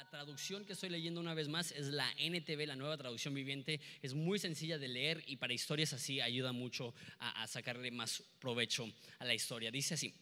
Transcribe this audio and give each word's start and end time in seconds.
La 0.00 0.08
traducción 0.08 0.64
que 0.64 0.72
estoy 0.72 0.88
leyendo 0.88 1.20
una 1.20 1.34
vez 1.34 1.48
más 1.48 1.72
es 1.72 1.88
la 1.88 2.10
NTV, 2.16 2.66
la 2.66 2.74
nueva 2.74 2.96
traducción 2.96 3.34
viviente. 3.34 3.80
Es 4.00 4.14
muy 4.14 4.38
sencilla 4.38 4.78
de 4.78 4.88
leer 4.88 5.22
y 5.26 5.36
para 5.36 5.52
historias 5.52 5.92
así 5.92 6.22
ayuda 6.22 6.52
mucho 6.52 6.94
a, 7.18 7.42
a 7.42 7.46
sacarle 7.46 7.90
más 7.90 8.22
provecho 8.38 8.90
a 9.18 9.26
la 9.26 9.34
historia. 9.34 9.70
Dice 9.70 9.92
así, 9.92 10.14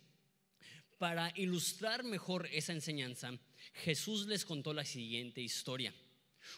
para 0.98 1.32
ilustrar 1.36 2.02
mejor 2.02 2.48
esa 2.50 2.72
enseñanza, 2.72 3.30
Jesús 3.84 4.26
les 4.26 4.44
contó 4.44 4.75
la 4.75 4.84
siguiente 4.84 5.42
historia. 5.42 5.94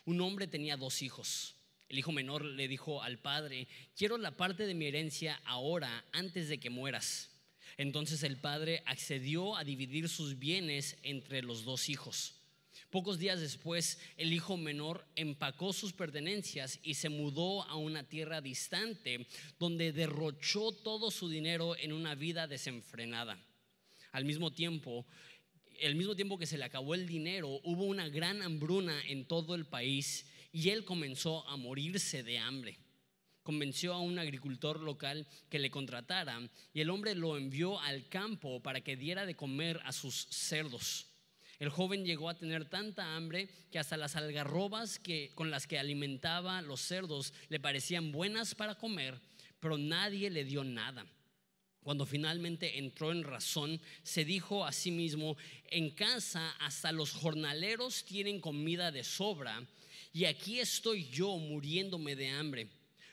Un 0.06 0.22
hombre 0.22 0.47
tenía 0.47 0.78
dos 0.78 1.03
hijos. 1.03 1.56
El 1.91 1.99
hijo 1.99 2.12
menor 2.12 2.43
le 2.43 2.69
dijo 2.69 3.03
al 3.03 3.19
padre, 3.19 3.69
quiero 3.99 4.16
la 4.16 4.34
parte 4.34 4.65
de 4.65 4.72
mi 4.72 4.87
herencia 4.87 5.43
ahora, 5.45 6.06
antes 6.12 6.49
de 6.49 6.59
que 6.59 6.71
mueras. 6.71 7.28
Entonces 7.77 8.22
el 8.22 8.39
padre 8.39 8.83
accedió 8.87 9.59
a 9.59 9.65
dividir 9.65 10.09
sus 10.09 10.39
bienes 10.39 10.97
entre 11.03 11.43
los 11.43 11.65
dos 11.65 11.91
hijos. 11.91 12.40
Pocos 12.89 13.19
días 13.19 13.41
después, 13.41 13.99
el 14.17 14.33
hijo 14.33 14.57
menor 14.57 15.07
empacó 15.15 15.73
sus 15.73 15.93
pertenencias 15.93 16.81
y 16.83 16.95
se 16.95 17.09
mudó 17.09 17.63
a 17.65 17.77
una 17.77 18.05
tierra 18.05 18.41
distante, 18.41 19.27
donde 19.59 19.93
derrochó 19.93 20.73
todo 20.73 21.11
su 21.11 21.29
dinero 21.29 21.77
en 21.77 21.93
una 21.93 22.15
vida 22.15 22.47
desenfrenada. 22.47 23.39
Al 24.13 24.25
mismo 24.25 24.51
tiempo, 24.51 25.07
el 25.81 25.95
mismo 25.95 26.15
tiempo 26.15 26.39
que 26.39 26.47
se 26.47 26.59
le 26.59 26.65
acabó 26.65 26.95
el 26.95 27.07
dinero, 27.07 27.61
hubo 27.65 27.85
una 27.85 28.09
gran 28.09 28.43
hambruna 28.43 29.01
en 29.07 29.25
todo 29.27 29.55
el 29.55 29.67
país 29.67 30.27
y 30.53 30.71
él 30.71 30.85
comenzó 30.85 31.47
a 31.49 31.57
morirse 31.57 32.23
de 32.23 32.39
hambre. 32.39 32.79
Convenció 33.43 33.95
a 33.95 34.01
un 34.01 34.19
agricultor 34.19 34.81
local 34.81 35.27
que 35.49 35.59
le 35.59 35.71
contratara 35.71 36.41
y 36.75 36.81
el 36.81 36.91
hombre 36.91 37.15
lo 37.15 37.37
envió 37.37 37.81
al 37.81 38.09
campo 38.09 38.61
para 38.63 38.83
que 38.83 38.97
diera 38.97 39.25
de 39.27 39.35
comer 39.35 39.81
a 39.85 39.93
sus 39.93 40.27
cerdos. 40.31 41.09
El 41.60 41.69
joven 41.69 42.06
llegó 42.06 42.31
a 42.31 42.38
tener 42.38 42.65
tanta 42.65 43.15
hambre 43.15 43.50
que 43.71 43.78
hasta 43.78 43.98
las 43.98 44.16
algarrobas 44.16 44.98
que, 44.98 45.31
con 45.34 45.50
las 45.50 45.66
que 45.66 45.78
alimentaba 45.78 46.62
los 46.62 46.81
cerdos 46.81 47.34
le 47.50 47.60
parecían 47.60 48.12
buenas 48.12 48.54
para 48.54 48.76
comer, 48.76 49.21
pero 49.60 49.76
nadie 49.76 50.31
le 50.31 50.44
dio 50.44 50.65
nada. 50.65 51.04
Cuando 51.82 52.06
finalmente 52.06 52.78
entró 52.78 53.12
en 53.12 53.25
razón, 53.25 53.78
se 54.03 54.25
dijo 54.25 54.65
a 54.65 54.72
sí 54.72 54.91
mismo, 54.91 55.37
en 55.65 55.91
casa 55.91 56.50
hasta 56.60 56.93
los 56.93 57.12
jornaleros 57.12 58.06
tienen 58.06 58.41
comida 58.41 58.91
de 58.91 59.04
sobra 59.04 59.62
y 60.15 60.25
aquí 60.25 60.60
estoy 60.60 61.10
yo 61.10 61.37
muriéndome 61.37 62.16
de 62.16 62.31
hambre. 62.31 62.69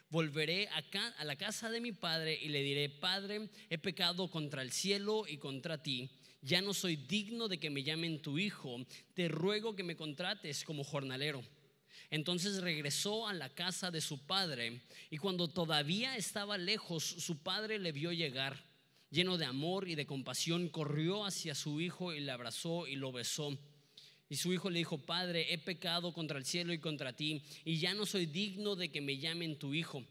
Volveré 0.10 0.70
a 0.70 1.26
la 1.26 1.36
casa 1.36 1.70
de 1.70 1.82
mi 1.82 1.92
padre 1.92 2.40
y 2.42 2.48
le 2.48 2.64
diré, 2.64 2.88
Padre, 2.88 3.50
he 3.70 3.78
pecado 3.78 4.32
contra 4.32 4.62
el 4.62 4.72
cielo 4.72 5.26
y 5.28 5.38
contra 5.38 5.84
ti 5.84 6.10
ya 6.48 6.62
no 6.62 6.74
soy 6.74 6.96
digno 6.96 7.50
de 7.50 7.60
que 7.60 7.70
me 7.70 7.84
llamen 7.84 8.22
tu 8.22 8.40
hijo, 8.40 8.78
te 9.14 9.28
ruego 9.28 9.76
que 9.76 9.84
me 9.84 9.98
contrates 9.98 10.64
como 10.64 10.86
jornalero. 10.86 11.44
Entonces 12.10 12.62
regresó 12.62 13.28
a 13.28 13.34
la 13.34 13.50
casa 13.50 13.92
de 13.92 14.00
su 14.00 14.26
padre 14.26 14.82
y 15.10 15.18
cuando 15.18 15.50
todavía 15.50 16.16
estaba 16.16 16.58
lejos, 16.58 17.04
su 17.04 17.38
padre 17.40 17.80
le 17.80 17.92
vio 17.92 18.14
llegar. 18.14 18.66
Lleno 19.10 19.38
de 19.38 19.46
amor 19.46 19.90
y 19.90 19.96
de 19.96 20.06
compasión, 20.06 20.70
corrió 20.70 21.26
hacia 21.26 21.54
su 21.54 21.82
hijo 21.82 22.14
y 22.14 22.22
le 22.22 22.32
abrazó 22.32 22.88
y 22.88 22.96
lo 22.96 23.12
besó. 23.12 23.58
Y 24.30 24.38
su 24.38 24.54
hijo 24.54 24.70
le 24.70 24.80
dijo, 24.80 24.98
Padre, 24.98 25.54
he 25.54 25.58
pecado 25.58 26.14
contra 26.14 26.38
el 26.38 26.46
cielo 26.46 26.74
y 26.74 26.80
contra 26.80 27.14
ti, 27.14 27.42
y 27.64 27.80
ya 27.80 27.94
no 27.94 28.06
soy 28.06 28.26
digno 28.26 28.76
de 28.76 28.90
que 28.90 29.00
me 29.00 29.18
llamen 29.18 29.58
tu 29.58 29.74
hijo. 29.74 30.04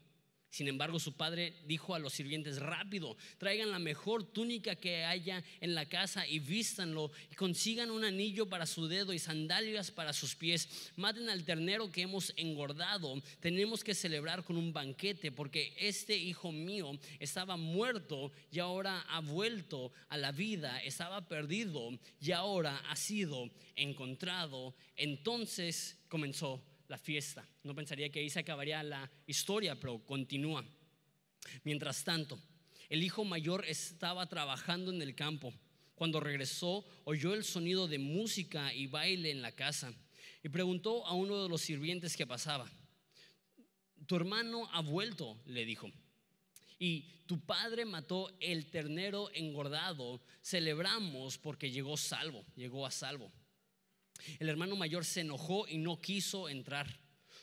Sin 0.49 0.67
embargo, 0.67 0.99
su 0.99 1.13
padre 1.13 1.53
dijo 1.65 1.93
a 1.93 1.99
los 1.99 2.13
sirvientes, 2.13 2.59
rápido, 2.59 3.17
traigan 3.37 3.69
la 3.69 3.79
mejor 3.79 4.23
túnica 4.23 4.75
que 4.75 5.03
haya 5.03 5.43
en 5.59 5.75
la 5.75 5.87
casa 5.87 6.25
y 6.25 6.39
vístanlo 6.39 7.11
y 7.29 7.35
consigan 7.35 7.91
un 7.91 8.05
anillo 8.05 8.47
para 8.47 8.65
su 8.65 8.87
dedo 8.87 9.13
y 9.13 9.19
sandalias 9.19 9.91
para 9.91 10.13
sus 10.13 10.35
pies. 10.35 10.91
Maten 10.95 11.29
al 11.29 11.43
ternero 11.43 11.91
que 11.91 12.01
hemos 12.01 12.33
engordado. 12.37 13.21
Tenemos 13.39 13.83
que 13.83 13.93
celebrar 13.93 14.43
con 14.43 14.57
un 14.57 14.71
banquete 14.71 15.31
porque 15.31 15.73
este 15.77 16.17
hijo 16.17 16.51
mío 16.51 16.97
estaba 17.19 17.57
muerto 17.57 18.31
y 18.49 18.59
ahora 18.59 19.01
ha 19.09 19.19
vuelto 19.19 19.91
a 20.07 20.17
la 20.17 20.31
vida. 20.31 20.81
Estaba 20.81 21.27
perdido 21.27 21.89
y 22.21 22.31
ahora 22.31 22.77
ha 22.89 22.95
sido 22.95 23.49
encontrado. 23.75 24.75
Entonces 24.95 25.99
comenzó 26.07 26.63
la 26.87 26.97
fiesta. 26.97 27.47
No 27.63 27.75
pensaría 27.75 28.09
que 28.09 28.19
ahí 28.19 28.29
se 28.29 28.39
acabaría 28.39 28.81
la 28.83 29.09
historia, 29.25 29.79
pero 29.79 29.99
continúa. 30.05 30.63
Mientras 31.63 32.03
tanto, 32.03 32.39
el 32.89 33.03
hijo 33.03 33.25
mayor 33.25 33.65
estaba 33.65 34.27
trabajando 34.27 34.91
en 34.91 35.01
el 35.01 35.15
campo. 35.15 35.53
Cuando 35.95 36.19
regresó, 36.19 36.85
oyó 37.05 37.33
el 37.33 37.43
sonido 37.43 37.87
de 37.87 37.99
música 37.99 38.73
y 38.73 38.87
baile 38.87 39.31
en 39.31 39.41
la 39.41 39.51
casa 39.51 39.93
y 40.43 40.49
preguntó 40.49 41.05
a 41.05 41.13
uno 41.13 41.43
de 41.43 41.49
los 41.49 41.61
sirvientes 41.61 42.15
que 42.15 42.27
pasaba. 42.27 42.69
Tu 44.05 44.15
hermano 44.15 44.69
ha 44.71 44.81
vuelto, 44.81 45.37
le 45.45 45.65
dijo. 45.65 45.91
Y 46.79 47.23
tu 47.25 47.39
padre 47.39 47.83
mató 47.83 48.31
el 48.39 48.69
ternero 48.69 49.29
engordado. 49.33 50.21
Celebramos 50.41 51.37
porque 51.37 51.71
llegó 51.71 51.97
salvo, 51.97 52.45
llegó 52.55 52.85
a 52.85 52.91
salvo. 52.91 53.31
El 54.39 54.49
hermano 54.49 54.75
mayor 54.75 55.05
se 55.05 55.21
enojó 55.21 55.67
y 55.67 55.77
no 55.77 56.01
quiso 56.01 56.49
entrar. 56.49 56.87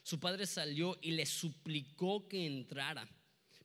Su 0.03 0.21
padre 0.21 0.47
salió 0.47 0.99
y 1.00 1.12
le 1.12 1.26
suplicó 1.26 2.29
que 2.29 2.47
entrara. 2.47 3.09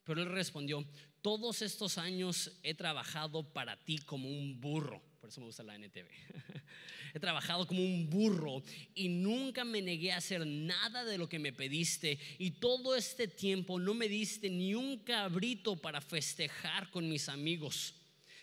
Pero 0.04 0.22
él 0.22 0.28
respondió, 0.28 0.84
todos 1.22 1.60
estos 1.62 1.98
años 1.98 2.50
he 2.62 2.74
trabajado 2.74 3.52
para 3.52 3.76
ti 3.76 3.98
como 3.98 4.28
un 4.28 4.60
burro. 4.60 5.02
Por 5.20 5.28
eso 5.28 5.40
me 5.40 5.46
gusta 5.46 5.62
la 5.62 5.74
NTV. 5.76 6.08
He 7.14 7.20
trabajado 7.20 7.66
como 7.66 7.82
un 7.82 8.08
burro 8.08 8.62
y 8.94 9.08
nunca 9.08 9.64
me 9.64 9.82
negué 9.82 10.12
a 10.12 10.18
hacer 10.18 10.46
nada 10.46 11.04
de 11.04 11.18
lo 11.18 11.28
que 11.28 11.38
me 11.38 11.52
pediste. 11.52 12.18
Y 12.38 12.52
todo 12.52 12.94
este 12.94 13.28
tiempo 13.28 13.78
no 13.78 13.94
me 13.94 14.08
diste 14.08 14.48
ni 14.48 14.74
un 14.74 14.98
cabrito 14.98 15.76
para 15.76 16.00
festejar 16.00 16.90
con 16.90 17.08
mis 17.08 17.28
amigos. 17.28 17.99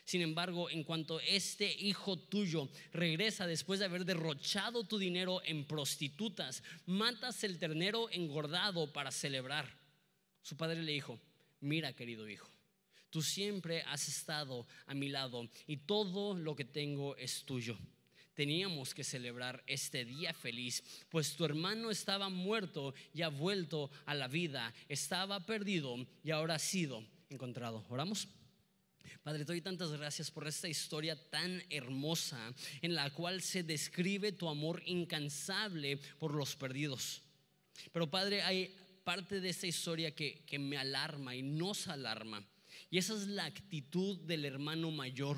Sin 0.08 0.22
embargo, 0.22 0.70
en 0.70 0.86
cuanto 0.86 1.20
este 1.20 1.70
hijo 1.70 2.18
tuyo 2.18 2.70
regresa 2.94 3.46
después 3.46 3.82
de 3.82 3.88
haber 3.88 4.06
derrochado 4.06 4.86
tu 4.86 4.98
dinero 4.98 5.42
en 5.44 5.66
prostitutas, 5.66 6.64
matas 6.86 7.44
el 7.44 7.60
ternero 7.60 8.10
engordado 8.12 8.94
para 8.94 9.12
celebrar. 9.12 9.68
Su 10.42 10.56
padre 10.56 10.82
le 10.82 10.94
dijo, 10.94 11.20
mira 11.60 11.92
querido 11.92 12.30
hijo, 12.30 12.50
tú 13.10 13.22
siempre 13.22 13.82
has 13.82 14.08
estado 14.08 14.66
a 14.86 14.94
mi 14.94 15.10
lado 15.10 15.50
y 15.68 15.76
todo 15.76 16.34
lo 16.34 16.56
que 16.56 16.64
tengo 16.64 17.18
es 17.18 17.44
tuyo. 17.44 17.78
Teníamos 18.34 18.94
que 18.94 19.04
celebrar 19.04 19.62
este 19.68 20.06
día 20.06 20.34
feliz, 20.34 20.86
pues 21.10 21.36
tu 21.36 21.44
hermano 21.44 21.92
estaba 21.92 22.30
muerto 22.30 22.94
y 23.14 23.24
ha 23.24 23.28
vuelto 23.28 23.92
a 24.06 24.16
la 24.16 24.30
vida, 24.30 24.74
estaba 24.88 25.46
perdido 25.46 25.98
y 26.24 26.32
ahora 26.32 26.56
ha 26.56 26.60
sido 26.60 27.04
encontrado. 27.30 27.86
¿Oramos? 27.90 28.30
Padre, 29.28 29.44
te 29.44 29.52
doy 29.52 29.60
tantas 29.60 29.92
gracias 29.92 30.32
por 30.32 30.48
esta 30.48 30.70
historia 30.70 31.14
tan 31.30 31.62
hermosa 31.70 32.40
en 32.82 32.96
la 32.96 33.10
cual 33.10 33.42
se 33.42 33.62
describe 33.62 34.32
tu 34.32 34.48
amor 34.48 34.82
incansable 34.86 35.98
por 36.18 36.34
los 36.34 36.56
perdidos. 36.56 37.24
Pero 37.92 38.10
Padre, 38.10 38.42
hay 38.44 38.74
parte 39.04 39.42
de 39.42 39.50
esta 39.50 39.68
historia 39.68 40.16
que, 40.16 40.46
me 40.58 40.78
alarma 40.78 41.36
y 41.36 41.42
nos 41.42 41.90
alarma. 41.90 42.42
Y 42.90 43.00
esa 43.00 43.16
es 43.16 43.28
la 43.28 43.44
actitud 43.44 44.18
del 44.20 44.46
hermano 44.46 44.92
mayor. 44.92 45.36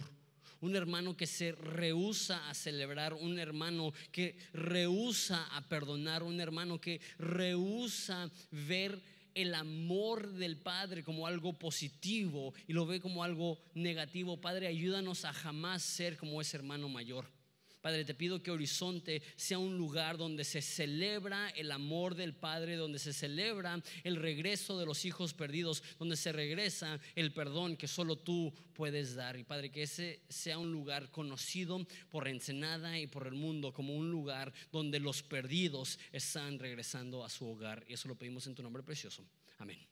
Un 0.62 0.76
hermano 0.76 1.18
que 1.18 1.26
se 1.26 1.54
rehúsa 1.54 2.48
a 2.48 2.54
celebrar, 2.54 3.16
un 3.16 3.40
hermano 3.40 3.92
que 4.12 4.38
rehúsa 4.54 5.48
a 5.58 5.68
perdonar, 5.68 6.22
un 6.22 6.40
hermano 6.40 6.80
que 6.80 7.02
rehúsa 7.18 8.30
ver 8.52 9.02
el 9.36 9.54
amor 9.54 10.34
del 10.34 10.58
Padre 10.58 11.04
como 11.04 11.28
algo 11.28 11.54
positivo 11.54 12.54
y 12.68 12.74
lo 12.74 12.86
ve 12.86 13.00
como 13.00 13.24
algo 13.24 13.60
negativo. 13.74 14.42
Padre, 14.42 14.68
ayúdanos 14.68 15.26
a 15.26 15.34
jamás 15.34 15.82
ser 15.82 16.18
como 16.18 16.42
ese 16.42 16.58
hermano 16.58 16.90
mayor. 16.90 17.39
Padre, 17.82 18.04
te 18.04 18.14
pido 18.14 18.44
que 18.44 18.52
Horizonte 18.52 19.22
sea 19.36 19.58
un 19.58 19.78
lugar 19.78 20.18
donde 20.18 20.44
se 20.44 20.62
celebra 20.62 21.50
el 21.52 21.72
amor 21.72 22.16
del 22.16 22.34
Padre, 22.34 22.76
donde 22.76 23.00
se 23.00 23.14
celebra 23.14 23.82
el 24.04 24.18
regreso 24.18 24.78
de 24.78 24.86
los 24.86 25.06
hijos 25.06 25.34
perdidos, 25.34 25.82
donde 25.98 26.18
se 26.18 26.32
regresa 26.32 27.00
el 27.16 27.32
perdón 27.34 27.78
que 27.78 27.88
solo 27.88 28.18
tú 28.18 28.54
puedes 28.74 29.16
dar. 29.16 29.38
Y 29.38 29.44
Padre, 29.44 29.72
que 29.72 29.84
ese 29.84 30.22
sea 30.28 30.58
un 30.58 30.72
lugar 30.72 31.10
conocido 31.10 31.86
por 32.10 32.28
Ensenada 32.28 33.00
y 33.00 33.08
por 33.08 33.28
el 33.28 33.34
mundo 33.34 33.74
como 33.74 33.96
un 33.96 34.12
lugar 34.12 34.54
donde 34.72 35.00
los 35.00 35.24
perdidos 35.24 36.00
están 36.12 36.60
regresando 36.60 37.24
a 37.24 37.30
su 37.30 37.48
hogar. 37.48 37.86
Y 37.88 37.94
eso 37.94 38.08
lo 38.08 38.16
pedimos 38.16 38.46
en 38.48 38.56
tu 38.56 38.64
nombre 38.64 38.84
precioso. 38.84 39.26
Amén. 39.58 39.89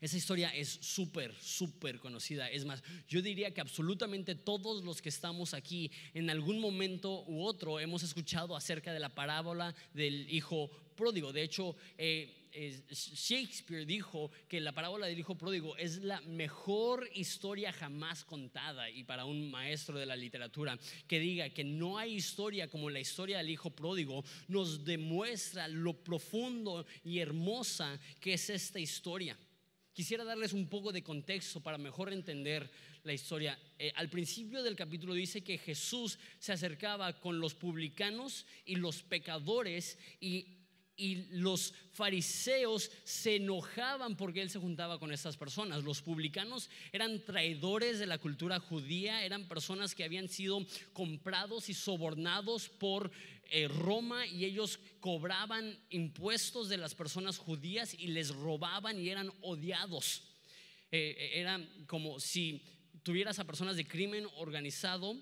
Esa 0.00 0.16
historia 0.16 0.54
es 0.54 0.68
súper, 0.68 1.34
súper 1.40 1.98
conocida. 1.98 2.50
Es 2.50 2.64
más, 2.64 2.82
yo 3.08 3.22
diría 3.22 3.52
que 3.52 3.60
absolutamente 3.60 4.34
todos 4.34 4.84
los 4.84 5.02
que 5.02 5.08
estamos 5.08 5.54
aquí 5.54 5.90
en 6.14 6.30
algún 6.30 6.58
momento 6.58 7.24
u 7.26 7.42
otro 7.44 7.80
hemos 7.80 8.02
escuchado 8.02 8.56
acerca 8.56 8.92
de 8.92 9.00
la 9.00 9.14
parábola 9.14 9.74
del 9.94 10.28
hijo 10.30 10.70
pródigo. 10.96 11.32
De 11.32 11.42
hecho, 11.42 11.76
eh, 11.98 12.32
Shakespeare 12.90 13.84
dijo 13.84 14.30
que 14.48 14.60
la 14.60 14.72
parábola 14.72 15.06
del 15.06 15.18
hijo 15.18 15.34
pródigo 15.34 15.76
es 15.76 15.98
la 15.98 16.20
mejor 16.22 17.08
historia 17.14 17.72
jamás 17.72 18.24
contada. 18.24 18.88
Y 18.88 19.04
para 19.04 19.24
un 19.24 19.50
maestro 19.50 19.98
de 19.98 20.06
la 20.06 20.16
literatura 20.16 20.78
que 21.06 21.20
diga 21.20 21.50
que 21.50 21.64
no 21.64 21.98
hay 21.98 22.14
historia 22.14 22.68
como 22.68 22.88
la 22.88 23.00
historia 23.00 23.38
del 23.38 23.50
hijo 23.50 23.70
pródigo, 23.70 24.24
nos 24.48 24.84
demuestra 24.84 25.68
lo 25.68 25.92
profundo 25.92 26.86
y 27.04 27.18
hermosa 27.18 28.00
que 28.20 28.34
es 28.34 28.48
esta 28.48 28.78
historia. 28.78 29.36
Quisiera 29.96 30.24
darles 30.24 30.52
un 30.52 30.68
poco 30.68 30.92
de 30.92 31.02
contexto 31.02 31.62
para 31.62 31.78
mejor 31.78 32.12
entender 32.12 32.70
la 33.02 33.14
historia. 33.14 33.58
Eh, 33.78 33.90
al 33.96 34.10
principio 34.10 34.62
del 34.62 34.76
capítulo 34.76 35.14
dice 35.14 35.40
que 35.40 35.56
Jesús 35.56 36.18
se 36.38 36.52
acercaba 36.52 37.18
con 37.18 37.40
los 37.40 37.54
publicanos 37.54 38.44
y 38.66 38.74
los 38.74 39.02
pecadores 39.02 39.96
y, 40.20 40.58
y 40.98 41.24
los 41.30 41.72
fariseos 41.92 42.90
se 43.04 43.36
enojaban 43.36 44.18
porque 44.18 44.42
él 44.42 44.50
se 44.50 44.58
juntaba 44.58 44.98
con 44.98 45.12
estas 45.12 45.38
personas. 45.38 45.82
Los 45.82 46.02
publicanos 46.02 46.68
eran 46.92 47.24
traidores 47.24 47.98
de 47.98 48.06
la 48.06 48.18
cultura 48.18 48.60
judía, 48.60 49.24
eran 49.24 49.48
personas 49.48 49.94
que 49.94 50.04
habían 50.04 50.28
sido 50.28 50.66
comprados 50.92 51.70
y 51.70 51.74
sobornados 51.74 52.68
por 52.68 53.10
eh, 53.50 53.68
Roma 53.68 54.26
y 54.26 54.44
ellos 54.44 54.78
cobraban 55.00 55.78
impuestos 55.90 56.68
de 56.68 56.76
las 56.76 56.94
personas 56.94 57.38
judías 57.38 57.94
y 57.94 58.08
les 58.08 58.34
robaban 58.34 58.98
y 58.98 59.08
eran 59.08 59.32
odiados. 59.42 60.22
Eh, 60.90 61.16
eh, 61.18 61.40
era 61.40 61.60
como 61.86 62.20
si 62.20 62.62
tuvieras 63.02 63.38
a 63.38 63.44
personas 63.44 63.76
de 63.76 63.86
crimen 63.86 64.26
organizado 64.36 65.16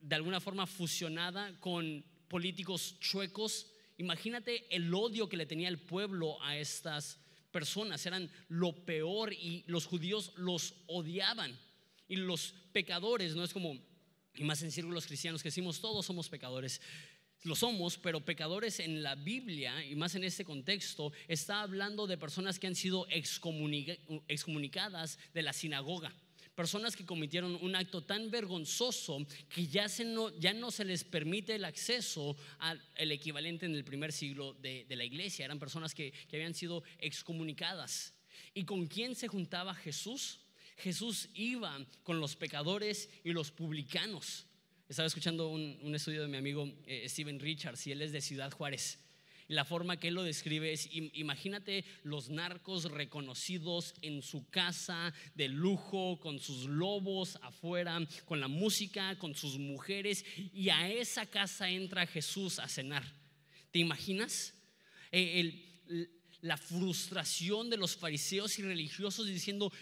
de 0.00 0.14
alguna 0.14 0.40
forma 0.40 0.66
fusionada 0.66 1.58
con 1.60 2.04
políticos 2.28 2.98
chuecos. 3.00 3.70
Imagínate 3.96 4.66
el 4.74 4.92
odio 4.92 5.28
que 5.28 5.36
le 5.36 5.46
tenía 5.46 5.68
el 5.68 5.78
pueblo 5.78 6.42
a 6.42 6.58
estas 6.58 7.20
personas. 7.50 8.04
Eran 8.06 8.30
lo 8.48 8.84
peor 8.84 9.32
y 9.32 9.64
los 9.66 9.86
judíos 9.86 10.32
los 10.36 10.74
odiaban. 10.86 11.58
Y 12.08 12.16
los 12.16 12.54
pecadores, 12.72 13.34
no 13.34 13.44
es 13.44 13.52
como, 13.52 13.78
y 14.36 14.44
más 14.44 14.62
en 14.62 14.72
círculos 14.72 15.06
cristianos 15.06 15.42
que 15.42 15.48
decimos, 15.48 15.80
todos 15.80 16.06
somos 16.06 16.28
pecadores 16.28 16.80
lo 17.44 17.54
somos, 17.54 17.98
pero 17.98 18.24
pecadores 18.24 18.80
en 18.80 19.02
la 19.02 19.14
Biblia, 19.14 19.84
y 19.84 19.94
más 19.94 20.14
en 20.14 20.24
este 20.24 20.46
contexto, 20.46 21.12
está 21.28 21.60
hablando 21.60 22.06
de 22.06 22.16
personas 22.16 22.58
que 22.58 22.66
han 22.66 22.74
sido 22.74 23.06
excomunicadas 23.10 25.18
de 25.34 25.42
la 25.42 25.52
sinagoga. 25.52 26.10
Personas 26.54 26.96
que 26.96 27.04
cometieron 27.04 27.58
un 27.60 27.76
acto 27.76 28.02
tan 28.02 28.30
vergonzoso 28.30 29.26
que 29.50 29.66
ya, 29.66 29.88
no, 30.06 30.30
ya 30.38 30.54
no 30.54 30.70
se 30.70 30.86
les 30.86 31.04
permite 31.04 31.56
el 31.56 31.66
acceso 31.66 32.34
al 32.60 33.12
equivalente 33.12 33.66
en 33.66 33.74
el 33.74 33.84
primer 33.84 34.12
siglo 34.12 34.54
de, 34.54 34.86
la 34.88 35.04
iglesia. 35.04 35.44
Eran 35.44 35.58
personas 35.58 35.94
que, 35.94 36.12
que 36.12 36.36
habían 36.36 36.54
sido 36.54 36.82
excomunicadas. 36.98 38.14
¿Y 38.54 38.64
con 38.64 38.86
quién 38.86 39.16
se 39.16 39.28
juntaba 39.28 39.74
Jesús? 39.74 40.43
Jesús 40.76 41.28
iba 41.34 41.78
con 42.02 42.20
los 42.20 42.36
pecadores 42.36 43.08
y 43.22 43.32
los 43.32 43.50
publicanos. 43.50 44.46
Estaba 44.88 45.06
escuchando 45.06 45.48
un, 45.48 45.94
estudio 45.94 46.22
de 46.22 46.28
mi 46.28 46.36
amigo 46.36 46.70
eh, 46.86 47.08
Steven 47.08 47.40
Richards 47.40 47.86
y 47.86 47.92
él 47.92 48.02
es 48.02 48.12
de 48.12 48.20
Ciudad 48.20 48.50
Juárez. 48.50 48.98
La 49.48 49.64
forma 49.64 49.98
que 49.98 50.08
él 50.08 50.14
lo 50.14 50.22
describe 50.22 50.72
es, 50.72 50.88
imagínate 50.90 51.84
los 52.02 52.30
narcos 52.30 52.84
reconocidos 52.90 53.94
en 54.00 54.22
su 54.22 54.48
casa 54.48 55.12
de 55.34 55.48
lujo, 55.48 56.18
con 56.18 56.38
sus 56.38 56.64
lobos 56.64 57.38
afuera, 57.42 58.00
con 58.24 58.40
la 58.40 58.48
música, 58.48 59.18
con 59.18 59.34
sus 59.34 59.58
mujeres, 59.58 60.24
y 60.36 60.70
a 60.70 60.90
esa 60.90 61.26
casa 61.26 61.68
entra 61.68 62.06
Jesús 62.06 62.58
a 62.58 62.68
cenar. 62.68 63.04
¿Te 63.70 63.80
imaginas? 63.80 64.54
Eh, 65.12 66.10
la 66.40 66.56
frustración 66.56 67.68
de 67.68 67.76
los 67.76 67.96
fariseos 67.96 68.58
y 68.58 68.62
religiosos 68.62 69.26
diciendo, 69.26 69.72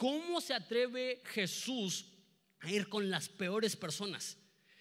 ¿cómo 0.00 0.40
se 0.40 0.54
atreve 0.54 1.20
Jesús 1.26 2.06
a 2.60 2.70
ir 2.70 2.88
con 2.88 3.10
las 3.10 3.28
peores 3.28 3.76
personas? 3.76 4.38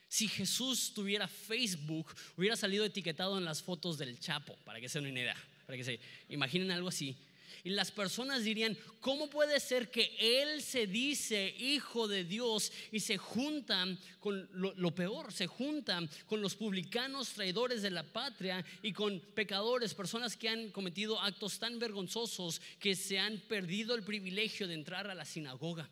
Si 0.08 0.30
Jesús 0.30 0.94
tuviera 0.94 1.28
Facebook, 1.28 2.16
hubiera 2.38 2.56
salido 2.56 2.86
etiquetado 2.86 3.38
en 3.38 3.44
las 3.44 3.62
fotos 3.62 3.98
del 3.98 4.18
Chapo, 4.18 4.56
para 4.64 4.80
que 4.80 4.88
se 4.88 5.02
den 5.02 5.12
una 5.12 5.20
idea, 5.20 5.36
para 5.66 5.78
que 5.78 5.84
se 5.84 6.00
imaginen 6.30 6.72
algo 6.72 6.88
así. 6.88 7.18
Y 7.64 7.70
las 7.72 7.92
personas 7.92 8.44
dirían, 8.44 8.78
¿cómo 9.00 9.30
puede 9.30 9.60
ser 9.60 9.90
que 9.92 10.16
Él 10.20 10.62
se 10.62 10.88
dice 10.88 11.56
hijo 11.58 12.08
de 12.08 12.24
Dios 12.24 12.72
y 12.92 13.00
se 13.00 13.18
junta 13.18 13.86
con 14.20 14.50
lo, 14.54 14.96
peor? 14.96 15.32
Se 15.32 15.48
junta 15.48 16.02
con 16.26 16.42
los 16.42 16.56
publicanos 16.56 17.30
traidores 17.30 17.82
de 17.82 17.92
la 17.92 18.04
patria 18.04 18.66
y 18.82 18.94
con 18.94 19.20
pecadores, 19.20 19.94
personas 19.94 20.36
que 20.36 20.50
han 20.50 20.72
cometido 20.72 21.20
actos 21.20 21.60
tan 21.60 21.80
vergonzosos 21.80 22.62
que 22.80 22.96
se 22.96 23.20
han 23.20 23.40
perdido 23.40 23.96
el 23.96 24.04
privilegio 24.04 24.68
de 24.68 24.74
entrar 24.74 25.10
a 25.10 25.16
la 25.16 25.26
sinagoga. 25.26 25.90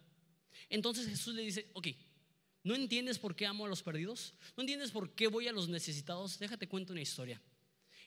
Entonces 0.69 1.07
Jesús 1.07 1.33
le 1.33 1.43
dice, 1.43 1.69
ok, 1.73 1.87
¿No 2.67 2.75
entiendes 2.75 3.17
por 3.17 3.33
qué 3.33 3.45
amo 3.45 3.65
a 3.65 3.69
los 3.69 3.81
perdidos? 3.81 4.33
¿No 4.57 4.61
entiendes 4.61 4.91
por 4.91 5.15
qué 5.15 5.27
voy 5.27 5.47
a 5.47 5.53
los 5.53 5.69
necesitados? 5.69 6.37
Déjate 6.37 6.67
cuento 6.67 6.91
una 6.91 7.01
historia. 7.01 7.41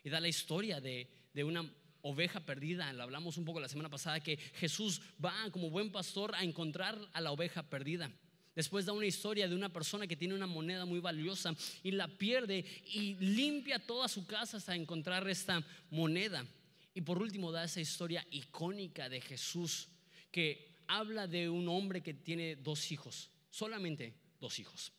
Y 0.05 0.11
da 0.11 0.21
la 0.21 0.29
historia 0.29 0.83
de, 0.83 1.09
una 1.43 1.63
oveja 2.03 2.41
perdida. 2.41 2.93
Lo 2.93 3.03
hablamos 3.03 3.37
un 3.37 3.45
poco 3.45 3.61
la 3.61 3.69
semana 3.69 3.89
pasada 3.89 4.21
que 4.21 4.37
Jesús 4.37 5.01
va 5.23 5.35
como 5.51 5.71
buen 5.71 5.91
pastor 5.93 6.35
a 6.35 6.45
encontrar 6.45 6.99
a 7.13 7.21
la 7.21 7.33
oveja 7.33 7.63
perdida. 7.63 8.11
Después 8.55 8.85
da 8.85 8.93
una 8.93 9.07
historia 9.07 9.49
de 9.49 9.55
una 9.55 9.73
persona 9.73 10.07
que 10.07 10.17
tiene 10.17 10.35
una 10.35 10.47
moneda 10.47 10.85
muy 10.85 11.01
valiosa 11.01 11.55
y 11.83 11.93
la 11.93 12.09
pierde 12.09 12.65
y 12.93 13.15
limpia 13.15 13.79
toda 13.79 14.09
su 14.09 14.27
casa 14.27 14.57
hasta 14.57 14.75
encontrar 14.75 15.29
esta 15.29 15.65
moneda. 15.91 16.45
Y 16.93 17.03
por 17.03 17.23
último 17.23 17.53
da 17.53 17.65
esa 17.65 17.81
historia 17.81 18.27
icónica 18.31 19.09
de 19.09 19.21
Jesús 19.21 19.89
que 20.31 20.75
habla 20.89 21.27
de 21.27 21.49
un 21.49 21.69
hombre 21.69 22.03
que 22.03 22.15
tiene 22.15 22.57
dos 22.57 22.91
hijos, 22.91 23.31
solamente 23.51 24.15
dos 24.41 24.59
hijos. 24.59 24.93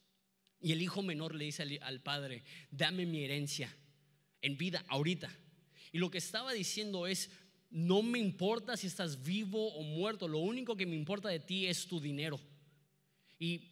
Y 0.62 0.72
el 0.72 0.82
hijo 0.82 1.02
menor 1.02 1.36
le 1.36 1.46
dice 1.46 1.80
al, 1.82 2.02
padre, 2.02 2.44
dame 2.70 3.06
mi 3.06 3.24
herencia 3.24 3.76
en 4.42 4.58
vida, 4.58 4.86
ahorita. 4.88 5.30
Y 5.92 6.00
lo 6.00 6.10
que 6.10 6.18
estaba 6.18 6.54
diciendo 6.54 7.08
es, 7.08 7.30
no 7.70 8.02
me 8.02 8.20
importa 8.20 8.78
si 8.78 8.88
estás 8.88 9.24
vivo 9.24 9.74
o 9.74 9.84
muerto, 9.84 10.28
lo 10.28 10.40
único 10.40 10.76
que 10.76 10.86
me 10.86 10.96
importa 10.96 11.30
de 11.30 11.40
ti 11.40 11.68
es 11.68 11.88
tu 11.88 12.00
dinero. 12.00 12.40
Y 13.40 13.72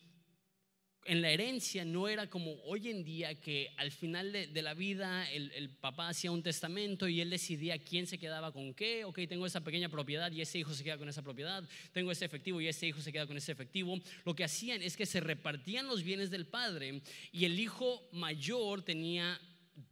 en 1.05 1.21
la 1.21 1.31
herencia 1.31 1.85
no 1.85 2.07
era 2.07 2.29
como 2.29 2.53
hoy 2.65 2.89
en 2.89 3.03
día 3.03 3.39
que 3.39 3.73
al 3.77 3.91
final 3.91 4.31
de, 4.31 4.61
la 4.61 4.73
vida 4.73 5.29
el, 5.31 5.69
papá 5.69 6.09
hacía 6.09 6.31
un 6.31 6.43
testamento 6.43 7.07
y 7.07 7.19
él 7.19 7.29
decidía 7.29 7.79
quién 7.79 8.05
se 8.05 8.19
quedaba 8.19 8.51
con 8.51 8.73
qué. 8.73 9.05
Ok, 9.05 9.19
tengo 9.27 9.45
esa 9.45 9.63
pequeña 9.63 9.89
propiedad 9.89 10.31
y 10.31 10.41
ese 10.41 10.59
hijo 10.59 10.73
se 10.73 10.83
queda 10.83 10.97
con 10.97 11.09
esa 11.09 11.23
propiedad. 11.23 11.63
Tengo 11.93 12.11
ese 12.11 12.25
efectivo 12.25 12.61
y 12.61 12.67
ese 12.67 12.87
hijo 12.87 13.01
se 13.01 13.11
queda 13.11 13.25
con 13.25 13.37
ese 13.37 13.51
efectivo. 13.51 13.97
Lo 14.23 14.35
que 14.35 14.43
hacían 14.43 14.81
es 14.81 14.95
que 14.95 15.05
se 15.05 15.19
repartían 15.19 15.87
los 15.87 16.03
bienes 16.03 16.29
del 16.29 16.45
padre 16.45 17.01
y 17.31 17.45
el 17.45 17.59
hijo 17.59 18.07
mayor 18.11 18.83
tenía 18.83 19.39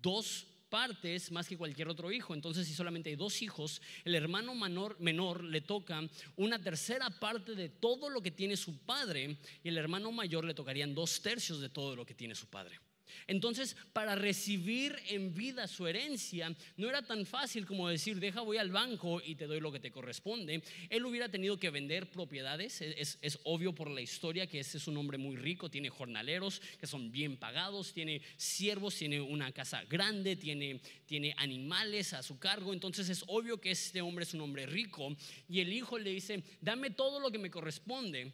dos 0.02 0.46
partes 0.70 1.32
más 1.32 1.48
que 1.48 1.58
cualquier 1.58 1.88
otro 1.88 2.12
hijo. 2.12 2.34
Entonces, 2.34 2.68
si 2.68 2.74
solamente 2.74 3.10
hay 3.10 3.16
dos 3.16 3.42
hijos, 3.42 3.82
el 4.04 4.16
hermano 4.16 4.56
menor, 4.56 5.00
menor 5.00 5.44
le 5.44 5.62
toca 5.62 6.02
una 6.36 6.62
tercera 6.62 7.10
parte 7.10 7.56
de 7.56 7.70
todo 7.70 8.10
lo 8.10 8.22
que 8.22 8.32
tiene 8.32 8.58
su 8.58 8.78
padre 8.80 9.38
y 9.64 9.70
el 9.70 9.78
hermano 9.78 10.12
mayor 10.12 10.46
le 10.46 10.54
tocarían 10.54 10.94
dos 10.94 11.22
tercios 11.22 11.62
de 11.62 11.70
todo 11.70 11.96
lo 11.96 12.06
que 12.06 12.14
tiene 12.14 12.36
su 12.36 12.48
padre. 12.48 12.80
Entonces, 13.28 13.76
para 13.94 14.16
recibir 14.16 14.96
en 15.10 15.34
vida 15.34 15.68
su 15.68 15.88
herencia, 15.88 16.56
no 16.76 16.90
era 16.90 17.02
tan 17.02 17.26
fácil 17.26 17.66
como 17.66 17.90
decir, 17.90 18.20
deja, 18.20 18.42
voy 18.42 18.58
al 18.58 18.72
banco 18.72 19.22
y 19.24 19.36
te 19.36 19.48
doy 19.48 19.60
lo 19.60 19.72
que 19.72 19.80
te 19.80 19.92
corresponde. 19.92 20.62
Él 20.90 21.06
hubiera 21.06 21.30
tenido 21.30 21.60
que 21.60 21.70
vender 21.70 22.10
propiedades. 22.10 22.82
Es, 22.82 23.18
es 23.22 23.40
obvio 23.44 23.74
por 23.74 23.90
la 23.90 24.02
historia 24.02 24.48
que 24.48 24.60
este 24.60 24.78
es 24.78 24.88
un 24.88 24.98
hombre 24.98 25.18
muy 25.18 25.36
rico, 25.36 25.70
tiene 25.70 25.90
jornaleros 25.90 26.62
que 26.80 26.88
son 26.88 27.12
bien 27.12 27.38
pagados, 27.38 27.94
tiene 27.94 28.22
siervos, 28.38 28.96
tiene 28.96 29.22
una 29.22 29.52
casa 29.52 29.84
grande, 29.86 30.36
tiene, 30.36 30.82
tiene 31.06 31.34
animales 31.38 32.14
a 32.14 32.24
su 32.24 32.40
cargo. 32.40 32.74
Entonces 32.74 33.10
es 33.10 33.24
obvio 33.28 33.60
que 33.60 33.72
este 33.72 34.02
hombre 34.02 34.24
es 34.24 34.34
un 34.34 34.42
hombre 34.42 34.66
rico. 34.66 35.16
Y 35.50 35.60
el 35.60 35.74
hijo 35.74 35.98
le 35.98 36.12
dice, 36.12 36.44
dame 36.62 36.92
todo 36.92 37.20
lo 37.20 37.32
que 37.32 37.38
me 37.38 37.52
corresponde 37.52 38.32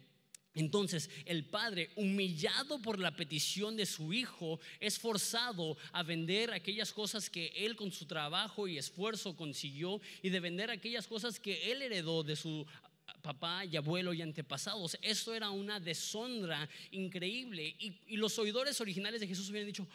entonces 0.54 1.10
el 1.26 1.44
padre, 1.44 1.90
humillado 1.96 2.80
por 2.80 2.98
la 2.98 3.16
petición 3.16 3.76
de 3.76 3.86
su 3.86 4.12
hijo, 4.12 4.60
es 4.80 4.98
forzado 4.98 5.76
a 5.92 6.02
vender 6.02 6.52
aquellas 6.52 6.92
cosas 6.92 7.28
que 7.28 7.52
él 7.56 7.76
con 7.76 7.90
su 7.90 8.06
trabajo 8.06 8.68
y 8.68 8.78
esfuerzo 8.78 9.36
consiguió 9.36 10.00
y 10.22 10.30
de 10.30 10.40
vender 10.40 10.70
aquellas 10.70 11.06
cosas 11.06 11.40
que 11.40 11.72
él 11.72 11.82
heredó 11.82 12.22
de 12.22 12.36
su 12.36 12.66
papá 13.22 13.64
y 13.64 13.76
abuelo 13.76 14.12
y 14.12 14.22
antepasados. 14.22 14.96
Esto 15.02 15.34
era 15.34 15.50
una 15.50 15.80
deshonra 15.80 16.68
increíble. 16.90 17.74
Y, 17.78 18.16
los 18.16 18.38
oidores 18.38 18.80
originales 18.80 19.20
de 19.20 19.26
Jesús 19.26 19.48
hubieran 19.50 19.66
dicho, 19.66 19.86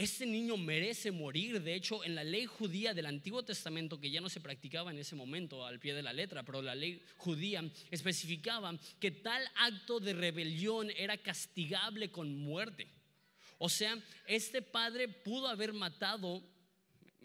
este 0.00 0.24
niño 0.24 0.56
merece 0.56 1.10
morir. 1.10 1.62
De 1.62 1.74
hecho, 1.74 2.02
en 2.04 2.14
la 2.14 2.24
ley 2.24 2.46
judía 2.46 2.94
del 2.94 3.04
Antiguo 3.04 3.42
Testamento, 3.42 4.00
que 4.00 4.10
ya 4.10 4.22
no 4.22 4.30
se 4.30 4.40
practicaba 4.40 4.90
en 4.90 4.98
ese 4.98 5.14
momento 5.14 5.66
al 5.66 5.78
pie 5.78 5.92
de 5.92 6.02
la 6.02 6.14
letra, 6.14 6.42
pero 6.42 6.62
la 6.62 6.74
ley 6.74 7.02
judía 7.18 7.62
especificaba 7.90 8.78
que 8.98 9.10
tal 9.10 9.42
acto 9.56 10.00
de 10.00 10.14
rebelión 10.14 10.90
era 10.96 11.18
castigable 11.18 12.10
con 12.10 12.34
muerte. 12.34 12.88
O 13.58 13.68
sea, 13.68 13.98
este 14.26 14.62
padre 14.62 15.06
pudo 15.06 15.48
haber 15.48 15.74
matado 15.74 16.42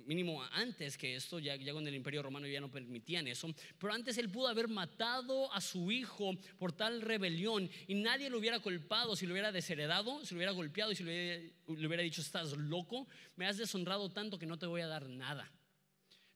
mínimo 0.04 0.44
antes 0.52 0.98
que 0.98 1.16
esto, 1.16 1.40
ya, 1.40 1.56
ya 1.56 1.74
con 1.74 1.88
el 1.88 1.96
imperio 1.96 2.22
romano 2.22 2.48
ya 2.48 2.60
no 2.60 2.70
permitían 2.70 3.28
eso, 3.28 3.54
pero 3.80 3.94
antes 3.94 4.18
él 4.18 4.30
pudo 4.30 4.48
haber 4.48 4.68
matado 4.68 5.52
a 5.54 5.62
su 5.62 5.92
hijo 5.92 6.34
por 6.58 6.74
tal 6.74 7.02
rebelión 7.02 7.70
y 7.88 7.96
nadie 7.96 8.30
lo 8.30 8.38
hubiera 8.38 8.60
culpado 8.60 9.16
si 9.16 9.26
lo 9.26 9.34
hubiera 9.34 9.52
desheredado, 9.52 10.24
si 10.26 10.34
lo 10.34 10.40
hubiera 10.40 10.52
golpeado 10.52 10.92
y 10.92 10.96
si 10.96 11.04
le 11.04 11.54
hubiera, 11.68 12.04
dicho, 12.04 12.22
estás 12.22 12.52
loco, 12.54 13.08
me 13.36 13.48
has 13.48 13.58
deshonrado 13.58 14.12
tanto 14.12 14.38
que 14.38 14.46
no 14.46 14.60
te 14.60 14.66
voy 14.66 14.82
a 14.82 14.88
dar 14.88 15.08
nada. 15.08 15.52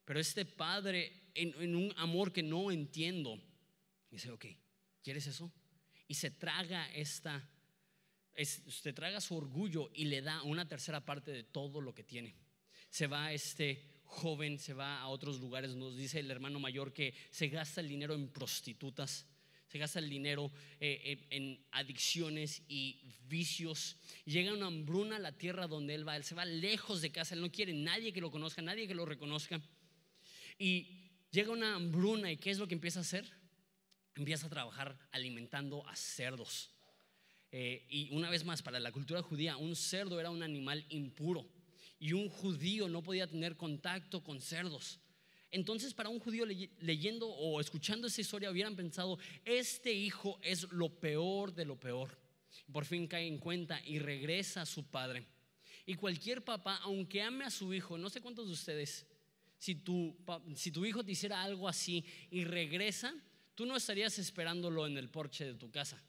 Pero 0.05 0.19
este 0.19 0.45
padre, 0.45 1.29
en, 1.35 1.75
un 1.75 1.93
amor 1.97 2.31
que 2.31 2.41
no 2.41 2.71
entiendo, 2.71 3.39
dice, 4.09 4.31
ok, 4.31 4.45
¿quieres 5.03 5.27
eso? 5.27 5.51
Y 6.07 6.15
se 6.15 6.31
traga 6.31 6.91
esta, 6.93 7.47
se 8.35 8.93
traga 8.93 9.21
su 9.21 9.35
orgullo 9.35 9.91
y 9.93 10.05
le 10.05 10.21
da 10.21 10.41
una 10.43 10.67
tercera 10.67 11.05
parte 11.05 11.31
de 11.31 11.43
todo 11.43 11.81
lo 11.81 11.93
que 11.93 12.03
tiene 12.03 12.35
se 12.89 13.07
va 13.07 13.33
este 13.33 13.89
joven, 14.03 14.57
se 14.57 14.73
va 14.73 14.99
a 14.99 15.07
otros 15.07 15.39
lugares. 15.39 15.75
Nos 15.75 15.95
dice 15.95 16.19
el 16.19 16.31
hermano 16.31 16.59
mayor 16.59 16.93
que 16.93 17.13
se 17.31 17.47
gasta 17.47 17.81
el 17.81 17.87
dinero 17.87 18.13
en 18.15 18.29
prostitutas, 18.29 19.25
se 19.67 19.77
gasta 19.77 19.99
el 19.99 20.09
dinero 20.09 20.51
eh, 20.79 21.27
en 21.29 21.63
adicciones 21.71 22.63
y 22.67 22.99
vicios. 23.27 23.97
Llega 24.25 24.53
una 24.53 24.67
hambruna 24.67 25.17
a 25.17 25.19
la 25.19 25.37
tierra 25.37 25.67
donde 25.67 25.93
él 25.93 26.07
va, 26.07 26.15
él 26.15 26.23
se 26.23 26.35
va 26.35 26.45
lejos 26.45 27.01
de 27.01 27.11
casa, 27.11 27.35
él 27.35 27.41
no 27.41 27.51
quiere 27.51 27.73
nadie 27.73 28.11
que 28.11 28.21
lo 28.21 28.31
conozca, 28.31 28.61
nadie 28.61 28.87
que 28.87 28.95
lo 28.95 29.05
reconozca. 29.05 29.61
Y 30.57 31.11
llega 31.31 31.51
una 31.51 31.75
hambruna 31.75 32.31
y 32.31 32.37
¿qué 32.37 32.49
es 32.49 32.57
lo 32.57 32.67
que 32.67 32.73
empieza 32.73 32.99
a 32.99 33.03
hacer? 33.03 33.31
Empieza 34.15 34.47
a 34.47 34.49
trabajar 34.49 34.97
alimentando 35.11 35.87
a 35.87 35.95
cerdos. 35.95 36.71
Eh, 37.51 37.85
y 37.89 38.11
una 38.11 38.29
vez 38.29 38.43
más, 38.43 38.61
para 38.61 38.79
la 38.79 38.91
cultura 38.91 39.21
judía, 39.21 39.57
un 39.57 39.75
cerdo 39.75 40.19
era 40.19 40.29
un 40.29 40.43
animal 40.43 40.85
impuro 40.89 41.47
y 41.99 42.13
un 42.13 42.29
judío 42.29 42.87
no 42.87 43.03
podía 43.03 43.27
tener 43.27 43.57
contacto 43.57 44.23
con 44.23 44.41
cerdos. 44.41 44.99
Entonces 45.51 45.93
para 45.93 46.09
un 46.09 46.19
judío 46.19 46.45
leyendo 46.79 47.27
o 47.27 47.59
escuchando 47.59 48.07
esa 48.07 48.21
historia 48.21 48.51
hubieran 48.51 48.75
pensado, 48.75 49.17
este 49.45 49.91
hijo 49.91 50.39
es 50.41 50.71
lo 50.71 50.89
peor 50.89 51.53
de 51.53 51.65
lo 51.65 51.79
peor. 51.79 52.17
Por 52.71 52.85
fin 52.85 53.07
cae 53.07 53.27
en 53.27 53.39
cuenta 53.39 53.81
y 53.85 53.99
regresa 53.99 54.61
a 54.61 54.65
su 54.65 54.85
padre. 54.85 55.25
Y 55.85 55.95
cualquier 55.95 56.43
papá, 56.43 56.79
aunque 56.83 57.21
ame 57.21 57.45
a 57.45 57.49
su 57.49 57.73
hijo, 57.73 57.97
no 57.97 58.09
sé 58.09 58.21
cuántos 58.21 58.45
de 58.45 58.53
ustedes, 58.53 59.07
si 59.57 59.75
tu, 59.75 60.15
si 60.55 60.71
tu 60.71 60.85
hijo 60.85 61.03
te 61.03 61.11
hiciera 61.11 61.41
algo 61.41 61.67
así 61.67 62.05
y 62.29 62.43
regresa, 62.43 63.13
tú 63.55 63.65
no 63.65 63.75
estarías 63.75 64.17
esperándolo 64.19 64.85
en 64.85 64.97
el 64.97 65.09
porche 65.09 65.45
de 65.45 65.55
tu 65.55 65.71
casa. 65.71 66.01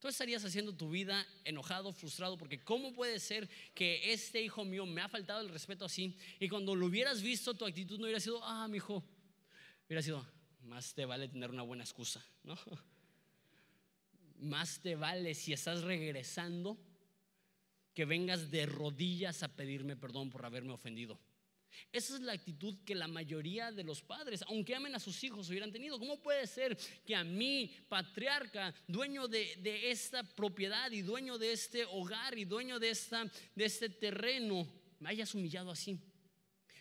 Tú 0.00 0.06
estarías 0.06 0.44
haciendo 0.44 0.72
tu 0.72 0.90
vida 0.90 1.26
enojado, 1.44 1.92
frustrado, 1.92 2.38
porque 2.38 2.62
¿cómo 2.62 2.94
puede 2.94 3.18
ser 3.18 3.48
que 3.74 4.12
este 4.12 4.40
hijo 4.40 4.64
mío 4.64 4.86
me 4.86 5.00
ha 5.00 5.08
faltado 5.08 5.40
el 5.40 5.48
respeto 5.48 5.84
así? 5.84 6.16
Y 6.38 6.48
cuando 6.48 6.76
lo 6.76 6.86
hubieras 6.86 7.20
visto, 7.20 7.54
tu 7.54 7.64
actitud 7.64 7.98
no 7.98 8.04
hubiera 8.04 8.20
sido, 8.20 8.42
ah, 8.44 8.68
mi 8.68 8.76
hijo, 8.76 9.02
hubiera 9.86 10.02
sido, 10.02 10.24
más 10.62 10.94
te 10.94 11.04
vale 11.04 11.26
tener 11.26 11.50
una 11.50 11.62
buena 11.62 11.82
excusa, 11.82 12.24
¿no? 12.44 12.56
Más 14.40 14.80
te 14.80 14.94
vale 14.94 15.34
si 15.34 15.52
estás 15.52 15.82
regresando 15.82 16.78
que 17.92 18.04
vengas 18.04 18.52
de 18.52 18.66
rodillas 18.66 19.42
a 19.42 19.48
pedirme 19.48 19.96
perdón 19.96 20.30
por 20.30 20.46
haberme 20.46 20.72
ofendido. 20.72 21.18
Esa 21.92 22.16
es 22.16 22.20
la 22.20 22.32
actitud 22.32 22.76
que 22.84 22.94
la 22.94 23.08
mayoría 23.08 23.72
de 23.72 23.84
los 23.84 24.02
padres, 24.02 24.42
aunque 24.48 24.74
amen 24.74 24.94
a 24.94 25.00
sus 25.00 25.22
hijos, 25.24 25.48
hubieran 25.48 25.72
tenido. 25.72 25.98
¿Cómo 25.98 26.20
puede 26.20 26.46
ser 26.46 26.76
que 27.06 27.14
a 27.14 27.24
mí, 27.24 27.74
patriarca, 27.88 28.74
dueño 28.86 29.28
de, 29.28 29.90
esta 29.90 30.22
propiedad 30.22 30.90
y 30.90 31.02
dueño 31.02 31.38
de 31.38 31.52
este 31.52 31.84
hogar 31.86 32.36
y 32.38 32.44
dueño 32.44 32.78
de, 32.78 32.90
esta, 32.90 33.30
de 33.54 33.64
este 33.64 33.88
terreno, 33.88 34.66
me 35.00 35.10
hayas 35.10 35.34
humillado 35.34 35.70
así? 35.70 35.98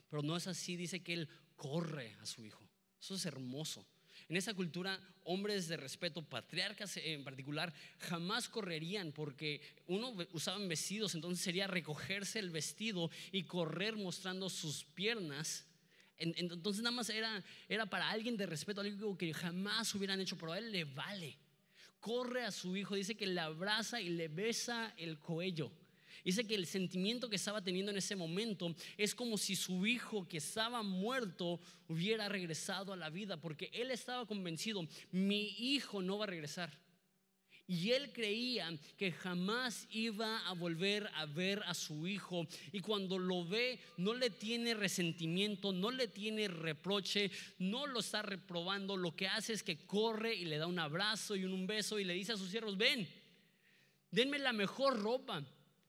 Pero 0.09 0.23
no 0.23 0.35
es 0.35 0.47
así, 0.47 0.75
dice 0.75 1.03
que 1.03 1.13
él 1.13 1.29
corre 1.55 2.15
a 2.21 2.25
su 2.25 2.45
hijo. 2.45 2.67
Eso 2.99 3.15
es 3.15 3.25
hermoso. 3.25 3.85
En 4.29 4.35
esa 4.35 4.53
cultura, 4.53 4.99
hombres 5.23 5.69
de 5.69 5.77
respeto, 5.77 6.21
patriarcas 6.21 6.97
en 6.97 7.23
particular, 7.23 7.73
jamás 7.99 8.49
correrían 8.49 9.13
porque 9.13 9.61
uno 9.87 10.13
usaban 10.33 10.67
vestidos, 10.67 11.15
entonces 11.15 11.43
sería 11.43 11.65
recogerse 11.65 12.39
el 12.39 12.49
vestido 12.49 13.09
y 13.31 13.43
correr 13.43 13.95
mostrando 13.95 14.49
sus 14.49 14.83
piernas. 14.83 15.65
Entonces 16.17 16.83
nada 16.83 16.95
más 16.95 17.09
era, 17.09 17.43
era 17.69 17.85
para 17.85 18.09
alguien 18.09 18.35
de 18.35 18.47
respeto, 18.47 18.81
algo 18.81 19.17
que 19.17 19.33
jamás 19.33 19.93
hubieran 19.95 20.19
hecho, 20.19 20.37
pero 20.37 20.51
a 20.51 20.57
él 20.57 20.71
le 20.71 20.83
vale. 20.83 21.37
Corre 21.99 22.43
a 22.43 22.51
su 22.51 22.75
hijo, 22.75 22.95
dice 22.95 23.15
que 23.15 23.27
le 23.27 23.39
abraza 23.39 24.01
y 24.01 24.09
le 24.09 24.27
besa 24.27 24.93
el 24.97 25.19
cuello. 25.19 25.71
Dice 26.27 26.45
que 26.45 26.55
el 26.55 26.67
sentimiento 26.67 27.29
que 27.29 27.37
estaba 27.37 27.63
teniendo 27.63 27.89
en 27.89 27.99
ese 27.99 28.13
momento 28.13 28.75
es 28.97 29.15
como 29.15 29.37
si 29.37 29.55
su 29.55 29.87
hijo 29.87 30.27
que 30.27 30.39
estaba 30.39 30.83
muerto 30.83 31.57
hubiera 31.87 32.27
regresado 32.27 32.91
a 32.91 32.97
la 32.97 33.09
vida, 33.09 33.37
porque 33.37 33.69
él 33.71 33.91
estaba 33.91 34.25
convencido, 34.25 34.85
mi 35.13 35.55
hijo 35.57 36.01
no 36.01 36.17
va 36.17 36.25
a 36.25 36.27
regresar. 36.27 36.77
Y 37.65 37.91
él 37.91 38.11
creía 38.11 38.77
que 38.97 39.13
jamás 39.13 39.87
iba 39.89 40.45
a 40.45 40.51
volver 40.51 41.09
a 41.13 41.25
ver 41.27 41.63
a 41.65 41.73
su 41.73 42.05
hijo. 42.05 42.45
Y 42.73 42.81
cuando 42.81 43.17
lo 43.17 43.45
ve, 43.45 43.79
no 43.95 44.13
le 44.13 44.29
tiene 44.29 44.73
resentimiento, 44.73 45.71
no 45.71 45.91
le 45.91 46.09
tiene 46.09 46.49
reproche, 46.49 47.31
no 47.57 47.87
lo 47.87 48.01
está 48.01 48.21
reprobando. 48.21 48.97
Lo 48.97 49.15
que 49.15 49.29
hace 49.29 49.53
es 49.53 49.63
que 49.63 49.77
corre 49.77 50.35
y 50.35 50.43
le 50.43 50.57
da 50.57 50.67
un 50.67 50.79
abrazo 50.79 51.37
y 51.37 51.45
un 51.45 51.65
beso 51.65 51.99
y 51.99 52.03
le 52.03 52.15
dice 52.15 52.33
a 52.33 52.37
sus 52.37 52.49
siervos, 52.49 52.77
ven, 52.77 53.07
denme 54.11 54.39
la 54.39 54.51
mejor 54.51 54.99
ropa 55.01 55.41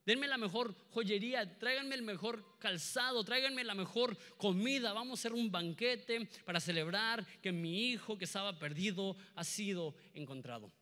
denme 0.09 0.27
la 0.27 0.39
mejor 0.39 0.75
joyería, 0.93 1.59
tráiganme 1.59 1.95
el 1.95 2.01
mejor 2.01 2.43
calzado, 2.59 3.23
tráiganme 3.25 3.63
la 3.63 3.75
mejor 3.75 4.17
comida, 4.39 4.95
vamos 4.95 5.19
a 5.19 5.21
hacer 5.21 5.35
un 5.35 5.51
banquete 5.51 6.27
para 6.47 6.61
celebrar 6.61 7.27
que 7.43 7.53
mi 7.53 7.91
hijo 7.91 8.17
que 8.17 8.25
estaba 8.25 8.59
perdido 8.59 9.19
ha 9.35 9.45
sido 9.45 9.95
encontrado. 10.15 10.73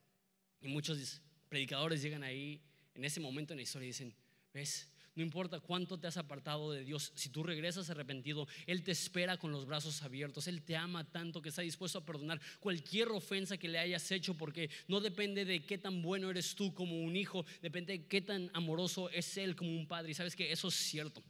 Y 0.61 0.69
muchos 0.69 1.21
predicadores 1.49 2.03
llegan 2.03 2.23
ahí 2.23 2.63
en 2.95 3.05
ese 3.05 3.19
momento 3.19 3.53
en 3.53 3.57
la 3.57 3.65
historia 3.65 3.89
dicen, 3.89 4.15
¿ves? 4.55 4.89
No 5.17 5.23
importa 5.23 5.61
cuánto 5.61 5.99
te 5.99 6.07
has 6.07 6.19
apartado 6.19 6.71
de 6.71 6.85
Dios, 6.85 7.11
si 7.15 7.31
tú 7.31 7.43
regresas 7.43 7.89
arrepentido, 7.89 8.47
Él 8.67 8.83
te 8.83 8.93
espera 8.93 9.39
con 9.39 9.51
los 9.51 9.65
brazos 9.65 10.03
abiertos. 10.03 10.47
Él 10.47 10.61
te 10.63 10.77
ama 10.77 11.11
tanto 11.11 11.41
que 11.41 11.49
está 11.49 11.63
dispuesto 11.63 11.99
a 11.99 12.05
perdonar 12.05 12.39
cualquier 12.61 13.09
ofensa 13.09 13.57
que 13.57 13.67
le 13.67 13.79
hayas 13.79 14.11
hecho, 14.13 14.35
porque 14.35 14.69
no 14.89 15.01
depende 15.01 15.47
de 15.47 15.65
qué 15.65 15.79
tan 15.79 16.03
bueno 16.03 16.31
eres 16.31 16.55
tú 16.55 16.75
como 16.75 17.01
un 17.01 17.17
hijo, 17.17 17.47
depende 17.63 17.97
de 17.97 18.07
qué 18.07 18.21
tan 18.21 18.51
amoroso 18.53 19.09
es 19.09 19.39
Él 19.39 19.57
como 19.57 19.71
un 19.71 19.89
padre. 19.89 20.11
Y 20.11 20.15
sabes 20.15 20.37
que 20.37 20.53
eso 20.53 20.69
es 20.69 20.75
cierto. 20.75 21.23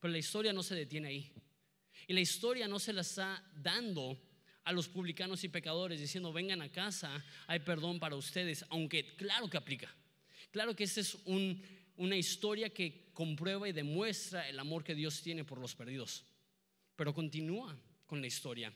Pero 0.00 0.10
la 0.10 0.18
historia 0.18 0.52
no 0.52 0.64
se 0.64 0.74
detiene 0.74 1.06
ahí. 1.06 1.32
Y 2.08 2.14
la 2.14 2.20
historia 2.20 2.66
no 2.66 2.80
se 2.80 2.92
la 2.92 3.02
está 3.02 3.40
dando 3.54 4.18
a 4.64 4.72
los 4.72 4.88
publicanos 4.88 5.44
y 5.44 5.48
pecadores 5.48 6.00
diciendo, 6.00 6.32
vengan 6.32 6.60
a 6.60 6.72
casa, 6.72 7.24
hay 7.46 7.60
perdón 7.60 8.00
para 8.00 8.16
ustedes, 8.16 8.64
aunque 8.68 9.14
claro 9.14 9.48
que 9.48 9.58
aplica. 9.58 9.94
Claro 10.50 10.74
que 10.74 10.84
esta 10.84 11.00
es 11.00 11.16
una 11.96 12.16
historia 12.16 12.70
que 12.70 13.10
comprueba 13.12 13.68
y 13.68 13.72
demuestra 13.72 14.48
el 14.48 14.58
amor 14.58 14.84
que 14.84 14.94
Dios 14.94 15.22
tiene 15.22 15.44
por 15.44 15.58
los 15.58 15.74
perdidos. 15.74 16.24
Pero 16.96 17.14
continúa 17.14 17.76
con 18.06 18.20
la 18.20 18.26
historia. 18.26 18.72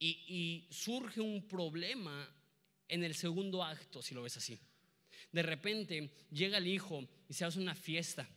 Y, 0.00 0.66
surge 0.70 1.20
un 1.20 1.48
problema 1.48 2.28
en 2.86 3.02
el 3.02 3.14
segundo 3.14 3.64
acto, 3.64 4.00
si 4.00 4.14
lo 4.14 4.22
ves 4.22 4.36
así. 4.36 4.58
De 5.32 5.42
repente 5.42 6.10
llega 6.30 6.58
el 6.58 6.68
hijo 6.68 7.04
y 7.28 7.34
se 7.34 7.44
hace 7.44 7.58
una 7.58 7.74
fiesta 7.74 8.28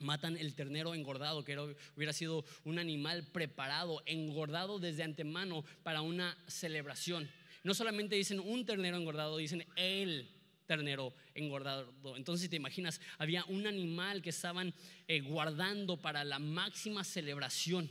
Matan 0.00 0.36
el 0.36 0.54
ternero 0.54 0.94
engordado, 0.94 1.44
que 1.44 1.58
hubiera 1.96 2.12
sido 2.12 2.44
un 2.64 2.78
animal 2.78 3.24
preparado, 3.32 4.02
engordado 4.06 4.78
desde 4.78 5.02
antemano 5.02 5.64
para 5.82 6.02
una 6.02 6.36
celebración. 6.46 7.30
No 7.62 7.74
solamente 7.74 8.16
dicen 8.16 8.40
un 8.40 8.66
ternero 8.66 8.96
engordado, 8.96 9.38
dicen 9.38 9.66
el 9.76 10.28
ternero 10.66 11.14
engordado. 11.34 11.92
Entonces, 12.16 12.44
si 12.44 12.48
te 12.48 12.56
imaginas, 12.56 13.00
había 13.18 13.44
un 13.46 13.66
animal 13.66 14.22
que 14.22 14.30
estaban 14.30 14.74
eh, 15.08 15.20
guardando 15.20 16.00
para 16.00 16.24
la 16.24 16.38
máxima 16.38 17.04
celebración. 17.04 17.90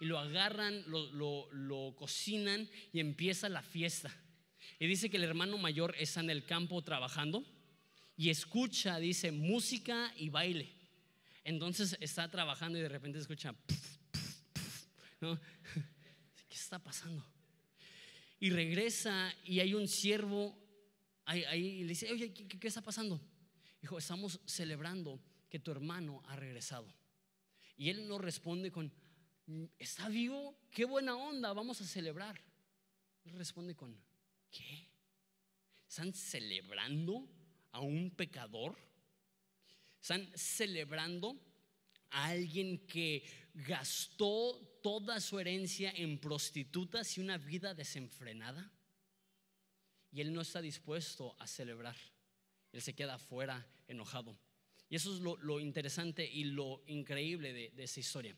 Y 0.00 0.06
lo 0.06 0.18
agarran, 0.18 0.82
lo, 0.86 1.52
lo 1.52 1.94
cocinan 1.96 2.68
y 2.92 3.00
empieza 3.00 3.48
la 3.48 3.62
fiesta. 3.62 4.14
Y 4.78 4.86
dice 4.86 5.10
que 5.10 5.18
el 5.18 5.24
hermano 5.24 5.58
mayor 5.58 5.94
está 5.98 6.20
en 6.20 6.30
el 6.30 6.44
campo 6.44 6.82
trabajando 6.82 7.44
y 8.16 8.30
escucha, 8.30 8.98
dice, 8.98 9.30
música 9.32 10.12
y 10.16 10.30
baile. 10.30 10.70
Entonces 11.44 11.96
está 12.00 12.30
trabajando 12.30 12.78
y 12.78 12.82
de 12.82 12.88
repente 12.88 13.18
escucha, 13.18 13.54
¿qué 15.20 15.36
está 16.50 16.78
pasando? 16.78 17.24
Y 18.38 18.50
regresa 18.50 19.34
y 19.44 19.60
hay 19.60 19.74
un 19.74 19.88
siervo 19.88 20.56
ahí, 21.30 21.82
le 21.82 21.88
dice, 21.88 22.10
oye, 22.12 22.32
¿qué, 22.32 22.66
está 22.66 22.82
pasando? 22.82 23.20
Dijo, 23.80 23.98
estamos 23.98 24.40
celebrando 24.44 25.20
que 25.48 25.58
tu 25.58 25.70
hermano 25.70 26.22
ha 26.26 26.36
regresado. 26.36 26.92
Y 27.76 27.88
él 27.88 28.06
no 28.08 28.18
responde 28.18 28.70
con, 28.70 28.92
¿está 29.78 30.08
vivo? 30.08 30.58
Qué 30.70 30.84
buena 30.84 31.16
onda, 31.16 31.52
vamos 31.52 31.80
a 31.80 31.86
celebrar. 31.86 32.40
Él 33.24 33.32
responde 33.32 33.74
con, 33.74 33.96
¿qué? 34.50 34.88
¿Están 35.88 36.12
celebrando 36.12 37.28
a 37.72 37.80
un 37.80 38.10
pecador? 38.10 38.76
Están 40.00 40.30
celebrando 40.34 41.38
a 42.10 42.26
alguien 42.26 42.86
que 42.86 43.24
gastó 43.54 44.60
toda 44.82 45.20
su 45.20 45.38
herencia 45.38 45.92
en 45.94 46.18
prostitutas 46.18 47.16
y 47.16 47.20
una 47.20 47.38
vida 47.38 47.74
desenfrenada. 47.74 48.72
Y 50.12 50.20
él 50.20 50.32
no 50.32 50.40
está 50.40 50.60
dispuesto 50.60 51.36
a 51.38 51.46
celebrar. 51.46 51.96
Él 52.72 52.82
se 52.82 52.94
queda 52.94 53.14
afuera 53.14 53.66
enojado. 53.88 54.36
Y 54.88 54.96
eso 54.96 55.14
es 55.14 55.20
lo, 55.20 55.60
interesante 55.60 56.28
y 56.28 56.44
lo 56.44 56.82
increíble 56.86 57.52
de, 57.52 57.70
de 57.70 57.84
esa 57.84 58.00
historia. 58.00 58.36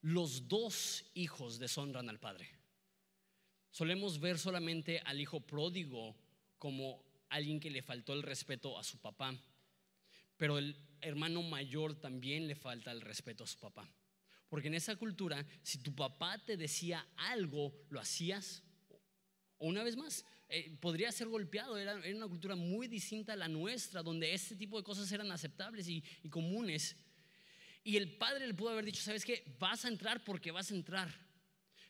Los 0.00 0.48
dos 0.48 1.04
hijos 1.14 1.58
deshonran 1.58 2.08
al 2.08 2.20
padre. 2.20 2.48
Solemos 3.70 4.20
ver 4.20 4.38
solamente 4.38 5.00
al 5.04 5.20
hijo 5.20 5.40
pródigo 5.40 6.14
como 6.58 7.04
alguien 7.30 7.58
que 7.58 7.70
le 7.70 7.82
faltó 7.82 8.12
el 8.12 8.22
respeto 8.22 8.78
a 8.78 8.84
su 8.84 8.98
papá 8.98 9.36
pero 10.42 10.58
el 10.58 10.76
hermano 11.00 11.40
mayor 11.40 11.94
también 11.94 12.48
le 12.48 12.56
falta 12.56 12.90
el 12.90 13.00
respeto 13.00 13.44
a 13.44 13.46
su 13.46 13.60
papá. 13.60 13.88
Porque 14.48 14.66
en 14.66 14.74
esa 14.74 14.96
cultura, 14.96 15.46
si 15.62 15.78
tu 15.78 15.94
papá 15.94 16.36
te 16.36 16.56
decía 16.56 17.06
algo, 17.14 17.72
lo 17.90 18.00
hacías. 18.00 18.64
Una 19.62 19.82
vez 19.82 19.96
más, 19.96 20.24
eh, 20.48 20.76
podría 20.80 21.12
ser 21.12 21.28
golpeado. 21.28 21.78
Era, 21.78 21.94
una 21.94 22.28
cultura 22.28 22.56
muy 22.56 22.88
distinta 22.88 23.32
a 23.32 23.36
la 23.36 23.48
nuestra, 23.48 24.02
donde 24.02 24.34
este 24.34 24.56
tipo 24.56 24.76
de 24.76 24.84
cosas 24.84 25.10
eran 25.12 25.30
aceptables 25.30 25.88
y, 25.88 26.02
y 26.22 26.28
comunes. 26.28 26.96
Y 27.84 27.96
el 27.96 28.16
padre 28.16 28.46
le 28.46 28.54
pudo 28.54 28.70
haber 28.70 28.84
dicho, 28.84 29.02
¿sabes 29.02 29.24
qué? 29.24 29.44
Vas 29.58 29.84
a 29.84 29.88
entrar 29.88 30.24
porque 30.24 30.50
vas 30.50 30.70
a 30.70 30.74
entrar. 30.74 31.12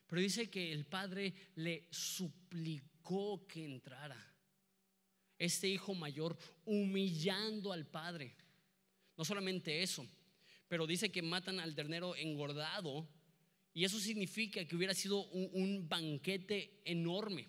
Pero 0.07 0.21
dice 0.21 0.51
que 0.51 0.73
el 0.73 0.85
padre 0.85 1.33
le 1.55 1.87
suplicó 1.91 3.47
que 3.47 3.65
entrara. 3.65 4.19
Este 5.39 5.69
hijo 5.69 5.95
mayor 5.95 6.37
humillando 6.65 7.73
al 7.73 7.87
padre. 7.87 8.37
No 9.17 9.25
solamente 9.25 9.83
eso, 9.83 10.07
pero 10.69 10.87
dice 10.87 11.11
que 11.11 11.23
matan 11.23 11.59
al 11.61 11.75
ternero 11.75 12.17
engordado 12.17 13.09
y 13.75 13.85
eso 13.85 13.99
significa 13.99 14.65
que 14.65 14.77
hubiera 14.77 14.95
sido 14.95 15.25
un, 15.29 15.89
banquete 15.89 16.81
enorme. 16.85 17.49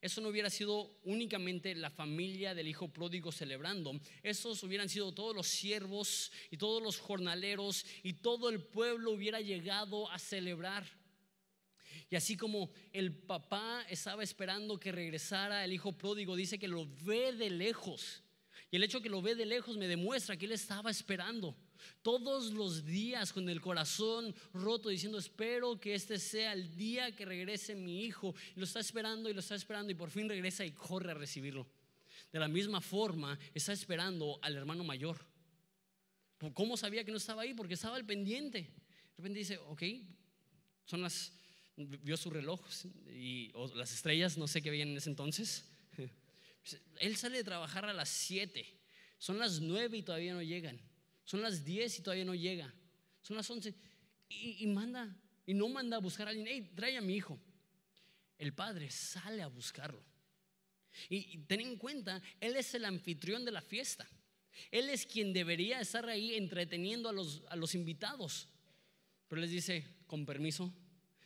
Eso 0.00 0.22
no 0.22 0.28
hubiera 0.28 0.48
sido 0.48 0.98
únicamente 1.04 1.74
la 1.74 1.90
familia 1.90 2.54
del 2.54 2.68
hijo 2.68 2.88
pródigo 2.88 3.30
celebrando, 3.32 4.00
esos 4.22 4.62
hubieran 4.62 4.88
sido 4.88 5.12
todos 5.12 5.36
los 5.36 5.46
siervos 5.46 6.32
y 6.50 6.56
todos 6.56 6.82
los 6.82 6.98
jornaleros 6.98 7.84
y 8.02 8.14
todo 8.14 8.48
el 8.48 8.62
pueblo 8.62 9.12
hubiera 9.12 9.40
llegado 9.40 10.10
a 10.10 10.18
celebrar. 10.18 10.86
Y 12.08 12.16
así 12.16 12.36
como 12.36 12.70
el 12.92 13.14
papá 13.14 13.84
estaba 13.88 14.22
esperando 14.22 14.80
que 14.80 14.90
regresara 14.90 15.64
el 15.64 15.72
hijo 15.72 15.92
pródigo, 15.92 16.34
dice 16.34 16.58
que 16.58 16.66
lo 16.66 16.86
ve 17.04 17.32
de 17.32 17.50
lejos. 17.50 18.22
Y 18.70 18.76
el 18.76 18.84
hecho 18.84 19.00
que 19.00 19.08
lo 19.08 19.22
ve 19.22 19.34
de 19.34 19.46
lejos 19.46 19.76
me 19.76 19.86
demuestra 19.86 20.36
que 20.36 20.46
él 20.46 20.52
estaba 20.52 20.90
esperando. 20.90 21.56
Todos 22.02 22.52
los 22.52 22.84
días 22.84 23.32
con 23.32 23.48
el 23.48 23.60
corazón 23.60 24.34
roto 24.52 24.88
diciendo, 24.88 25.18
espero 25.18 25.78
que 25.78 25.94
este 25.94 26.18
sea 26.18 26.52
el 26.52 26.76
día 26.76 27.14
que 27.14 27.24
regrese 27.24 27.74
mi 27.74 28.04
hijo. 28.04 28.34
Y 28.56 28.60
lo 28.60 28.64
está 28.64 28.80
esperando 28.80 29.28
y 29.28 29.34
lo 29.34 29.40
está 29.40 29.54
esperando 29.54 29.92
y 29.92 29.94
por 29.94 30.10
fin 30.10 30.28
regresa 30.28 30.64
y 30.64 30.72
corre 30.72 31.10
a 31.10 31.14
recibirlo. 31.14 31.66
De 32.32 32.38
la 32.38 32.48
misma 32.48 32.80
forma 32.80 33.38
está 33.54 33.72
esperando 33.72 34.38
al 34.42 34.56
hermano 34.56 34.84
mayor. 34.84 35.18
¿Cómo 36.54 36.76
sabía 36.76 37.04
que 37.04 37.10
no 37.10 37.18
estaba 37.18 37.42
ahí? 37.42 37.54
Porque 37.54 37.74
estaba 37.74 37.96
al 37.96 38.06
pendiente. 38.06 38.60
De 38.60 39.16
repente 39.16 39.38
dice, 39.40 39.58
ok, 39.58 39.82
son 40.86 41.02
las, 41.02 41.32
vio 41.76 42.16
su 42.16 42.30
reloj 42.30 42.60
y, 43.08 43.52
las 43.74 43.92
estrellas, 43.92 44.38
no 44.38 44.48
sé 44.48 44.62
qué 44.62 44.70
veían 44.70 44.88
en 44.88 44.96
ese 44.96 45.10
entonces. 45.10 45.64
Él 47.00 47.16
sale 47.16 47.38
de 47.38 47.44
trabajar 47.44 47.84
a 47.84 47.92
las 47.92 48.08
7. 48.08 48.66
Son 49.18 49.38
las 49.38 49.60
9 49.60 49.98
y 49.98 50.02
todavía 50.02 50.32
no 50.32 50.42
llegan. 50.42 50.80
Son 51.24 51.42
las 51.42 51.64
10 51.64 51.98
y 51.98 52.02
todavía 52.02 52.24
no 52.24 52.34
llega. 52.34 52.72
Son 53.22 53.36
las 53.36 53.48
11. 53.48 53.74
Y, 54.28 54.66
manda, 54.68 55.16
y 55.46 55.54
no 55.54 55.68
manda 55.68 55.96
a 55.96 56.00
buscar 56.00 56.26
a 56.26 56.30
alguien. 56.30 56.46
Hey, 56.48 56.70
trae 56.74 56.96
a 56.96 57.00
mi 57.00 57.14
hijo. 57.16 57.38
El 58.38 58.54
padre 58.54 58.90
sale 58.90 59.42
a 59.42 59.48
buscarlo. 59.48 60.02
Y, 61.08 61.38
ten 61.38 61.60
en 61.60 61.76
cuenta, 61.76 62.20
él 62.40 62.56
es 62.56 62.74
el 62.74 62.84
anfitrión 62.84 63.44
de 63.44 63.52
la 63.52 63.60
fiesta. 63.60 64.08
Él 64.70 64.88
es 64.88 65.06
quien 65.06 65.32
debería 65.32 65.80
estar 65.80 66.08
ahí 66.08 66.34
entreteniendo 66.34 67.08
a 67.08 67.12
los, 67.12 67.42
a 67.48 67.56
los 67.56 67.74
invitados. 67.74 68.48
Pero 69.28 69.40
les 69.40 69.50
dice, 69.50 69.84
con 70.06 70.26
permiso, 70.26 70.72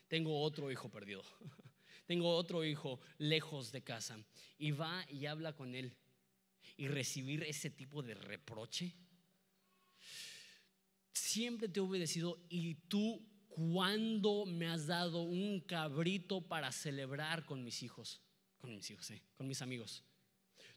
tengo 0.08 0.42
otro 0.42 0.70
hijo 0.70 0.90
perdido. 0.90 1.22
Tengo 2.06 2.36
otro 2.36 2.64
hijo 2.64 3.00
lejos 3.16 3.72
de 3.72 3.82
casa 3.82 4.18
y 4.58 4.72
va 4.72 5.06
y 5.08 5.24
habla 5.24 5.54
con 5.54 5.74
él 5.74 5.96
y 6.76 6.88
recibir 6.88 7.42
ese 7.44 7.70
tipo 7.70 8.02
de 8.02 8.14
reproche. 8.14 8.94
Siempre 11.14 11.68
te 11.68 11.80
he 11.80 11.82
obedecido 11.82 12.38
y 12.48 12.74
tú 12.74 13.26
cuando 13.48 14.44
me 14.46 14.68
has 14.68 14.86
dado 14.86 15.22
un 15.22 15.60
cabrito 15.60 16.42
para 16.42 16.72
celebrar 16.72 17.46
con 17.46 17.64
mis 17.64 17.82
hijos, 17.82 18.20
con 18.58 18.74
mis 18.74 18.90
hijos, 18.90 19.12
con 19.36 19.46
mis 19.46 19.62
amigos. 19.62 20.04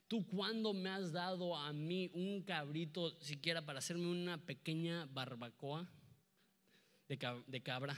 Tú 0.08 0.26
cuando 0.26 0.74
me 0.74 0.90
has 0.90 1.12
dado 1.12 1.58
a 1.58 1.74
mí 1.74 2.10
un 2.14 2.44
cabrito, 2.44 3.20
siquiera 3.20 3.66
para 3.66 3.80
hacerme 3.80 4.08
una 4.08 4.38
pequeña 4.46 5.06
barbacoa 5.08 5.90
de 7.08 7.62
cabra, 7.64 7.98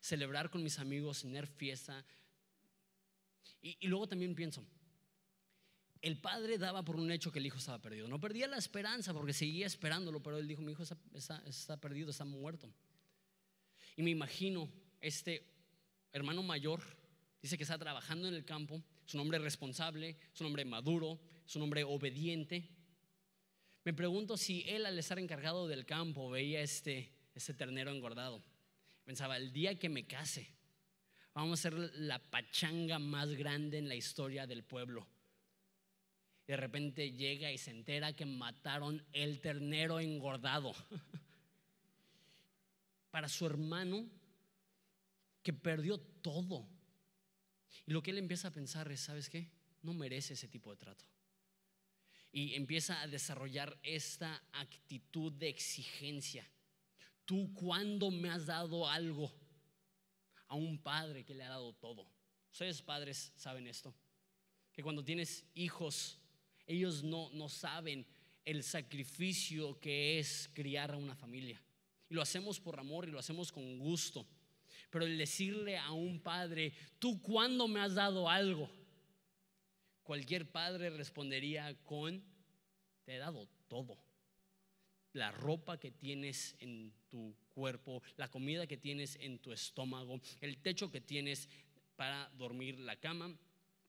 celebrar 0.00 0.50
con 0.50 0.62
mis 0.62 0.78
amigos, 0.78 1.22
tener 1.22 1.46
fiesta, 1.46 2.04
y, 3.64 3.88
luego 3.88 4.06
también 4.06 4.34
pienso, 4.34 4.62
el 6.04 6.18
padre 6.18 6.58
daba 6.58 6.84
por 6.84 6.96
un 6.96 7.10
hecho 7.10 7.32
que 7.32 7.38
el 7.38 7.46
hijo 7.46 7.56
estaba 7.56 7.80
perdido. 7.80 8.06
No 8.08 8.20
perdía 8.20 8.46
la 8.46 8.58
esperanza 8.58 9.14
porque 9.14 9.32
seguía 9.32 9.64
esperándolo, 9.64 10.22
pero 10.22 10.36
él 10.36 10.46
dijo, 10.46 10.60
mi 10.60 10.72
hijo 10.72 10.82
está, 10.82 11.42
está, 11.46 11.80
perdido, 11.80 12.10
está 12.10 12.26
muerto. 12.26 12.70
Y 13.96 14.02
me 14.02 14.10
imagino 14.10 14.68
este 15.00 15.46
hermano 16.12 16.42
mayor, 16.42 16.82
dice 17.40 17.56
que 17.56 17.62
está 17.62 17.78
trabajando 17.78 18.28
en 18.28 18.34
el 18.34 18.44
campo, 18.44 18.84
es 19.06 19.14
un 19.14 19.20
hombre 19.20 19.38
responsable, 19.38 20.18
es 20.34 20.40
un 20.42 20.48
hombre 20.48 20.66
maduro, 20.66 21.18
es 21.46 21.56
un 21.56 21.62
hombre 21.62 21.84
obediente. 21.84 22.68
Me 23.82 23.94
pregunto 23.94 24.36
si 24.36 24.62
él 24.68 24.84
al 24.84 24.98
estar 24.98 25.18
encargado 25.18 25.68
del 25.68 25.86
campo 25.86 26.28
veía 26.28 26.60
este, 26.60 27.14
este 27.34 27.54
ternero 27.54 27.90
engordado. 27.90 28.44
Pensaba, 29.06 29.38
el 29.38 29.54
día 29.54 29.78
que 29.78 29.88
me 29.88 30.06
case, 30.06 30.54
vamos 31.32 31.60
a 31.60 31.62
ser 31.62 31.72
la 31.72 32.18
pachanga 32.18 32.98
más 32.98 33.30
grande 33.30 33.78
en 33.78 33.88
la 33.88 33.94
historia 33.94 34.46
del 34.46 34.64
pueblo. 34.64 35.08
De 36.46 36.56
repente 36.56 37.12
llega 37.12 37.50
y 37.50 37.58
se 37.58 37.70
entera 37.70 38.12
que 38.12 38.26
mataron 38.26 39.04
el 39.12 39.40
ternero 39.40 40.00
engordado. 40.00 40.74
Para 43.10 43.28
su 43.28 43.46
hermano, 43.46 44.06
que 45.42 45.52
perdió 45.52 45.98
todo. 45.98 46.68
Y 47.86 47.92
lo 47.92 48.02
que 48.02 48.10
él 48.10 48.18
empieza 48.18 48.48
a 48.48 48.52
pensar 48.52 48.90
es, 48.92 49.00
¿sabes 49.00 49.30
qué? 49.30 49.50
No 49.82 49.94
merece 49.94 50.34
ese 50.34 50.48
tipo 50.48 50.70
de 50.70 50.76
trato 50.76 51.04
y 52.34 52.56
empieza 52.56 53.00
a 53.00 53.06
desarrollar 53.06 53.78
esta 53.84 54.42
actitud 54.50 55.32
de 55.32 55.48
exigencia. 55.48 56.44
¿Tú 57.24 57.54
cuándo 57.54 58.10
me 58.10 58.28
has 58.28 58.46
dado 58.46 58.88
algo? 58.88 59.32
A 60.48 60.56
un 60.56 60.82
padre 60.82 61.24
que 61.24 61.32
le 61.32 61.44
ha 61.44 61.50
dado 61.50 61.72
todo. 61.74 62.10
Ustedes 62.50 62.82
padres 62.82 63.32
saben 63.36 63.68
esto. 63.68 63.94
Que 64.72 64.82
cuando 64.82 65.04
tienes 65.04 65.46
hijos, 65.54 66.18
ellos 66.66 67.02
no, 67.02 67.30
no 67.30 67.48
saben 67.48 68.06
el 68.44 68.62
sacrificio 68.62 69.78
que 69.80 70.18
es 70.18 70.50
criar 70.52 70.92
a 70.92 70.96
una 70.96 71.14
familia. 71.14 71.60
Y 72.08 72.14
lo 72.14 72.22
hacemos 72.22 72.60
por 72.60 72.78
amor 72.78 73.08
y 73.08 73.12
lo 73.12 73.18
hacemos 73.18 73.50
con 73.50 73.78
gusto. 73.78 74.26
Pero 74.90 75.04
el 75.04 75.18
decirle 75.18 75.78
a 75.78 75.92
un 75.92 76.20
padre, 76.20 76.72
¿tú 76.98 77.20
cuándo 77.20 77.66
me 77.66 77.80
has 77.80 77.94
dado 77.94 78.28
algo? 78.28 78.70
cualquier 80.04 80.46
padre 80.50 80.90
respondería 80.90 81.74
con, 81.82 82.22
te 83.04 83.16
he 83.16 83.18
dado 83.18 83.48
todo. 83.66 83.98
La 85.12 85.32
ropa 85.32 85.80
que 85.80 85.90
tienes 85.90 86.56
en 86.60 86.92
tu 87.08 87.34
cuerpo, 87.54 88.02
la 88.16 88.30
comida 88.30 88.66
que 88.66 88.76
tienes 88.76 89.16
en 89.20 89.38
tu 89.38 89.52
estómago, 89.52 90.20
el 90.40 90.58
techo 90.58 90.90
que 90.90 91.00
tienes 91.00 91.48
para 91.96 92.28
dormir, 92.36 92.78
la 92.78 92.96
cama 92.96 93.34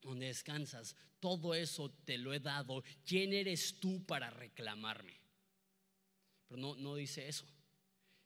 donde 0.09 0.27
descansas, 0.27 0.95
todo 1.19 1.53
eso 1.53 1.89
te 2.05 2.17
lo 2.17 2.33
he 2.33 2.39
dado. 2.39 2.83
¿Quién 3.05 3.33
eres 3.33 3.79
tú 3.79 4.05
para 4.05 4.29
reclamarme? 4.29 5.19
Pero 6.47 6.61
no, 6.61 6.75
no 6.75 6.95
dice 6.95 7.27
eso. 7.27 7.45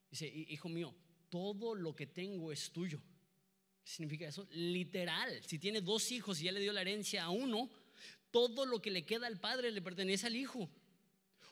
Dice, 0.10 0.28
hijo 0.28 0.70
mío, 0.70 0.94
todo 1.30 1.76
lo 1.76 1.96
que 1.96 2.08
tengo 2.08 2.52
es 2.52 2.72
tuyo. 2.72 3.00
¿Qué 3.84 3.92
significa 3.92 4.28
eso? 4.28 4.48
Literal. 4.52 5.42
Si 5.46 5.60
tiene 5.60 5.82
dos 5.82 6.12
hijos 6.12 6.42
y 6.42 6.46
ya 6.46 6.52
le 6.52 6.60
dio 6.60 6.74
la 6.74 6.82
herencia 6.82 7.24
a 7.24 7.30
uno, 7.30 7.70
todo 8.32 8.66
lo 8.66 8.82
que 8.82 8.92
le 8.92 9.06
queda 9.06 9.28
al 9.28 9.40
padre 9.40 9.72
le 9.72 9.82
pertenece 9.82 10.28
al 10.28 10.36
hijo. 10.36 10.70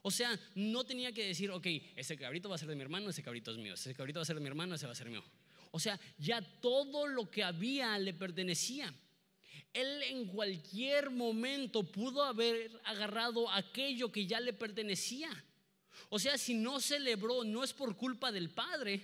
O 0.01 0.11
sea, 0.11 0.39
no 0.55 0.85
tenía 0.85 1.11
que 1.11 1.25
decir, 1.25 1.51
ok, 1.51 1.65
ese 1.95 2.17
cabrito 2.17 2.49
va 2.49 2.55
a 2.55 2.59
ser 2.59 2.69
de 2.69 2.75
mi 2.75 2.81
hermano, 2.81 3.09
ese 3.09 3.23
cabrito 3.23 3.51
es 3.51 3.57
mío, 3.57 3.73
ese 3.73 3.93
cabrito 3.93 4.19
va 4.19 4.23
a 4.23 4.25
ser 4.25 4.35
de 4.35 4.41
mi 4.41 4.47
hermano, 4.47 4.75
ese 4.75 4.85
va 4.85 4.91
a 4.91 4.95
ser 4.95 5.09
mío. 5.09 5.23
O 5.71 5.79
sea, 5.79 5.99
ya 6.17 6.41
todo 6.41 7.07
lo 7.07 7.29
que 7.29 7.43
había 7.43 7.97
le 7.99 8.13
pertenecía. 8.13 8.93
Él 9.73 10.03
en 10.03 10.27
cualquier 10.27 11.09
momento 11.09 11.83
pudo 11.83 12.23
haber 12.23 12.79
agarrado 12.85 13.49
aquello 13.51 14.11
que 14.11 14.25
ya 14.25 14.39
le 14.39 14.53
pertenecía. 14.53 15.29
O 16.09 16.19
sea, 16.19 16.37
si 16.37 16.53
no 16.53 16.79
celebró, 16.79 17.43
no 17.43 17.63
es 17.63 17.73
por 17.73 17.95
culpa 17.95 18.31
del 18.31 18.49
padre, 18.49 18.95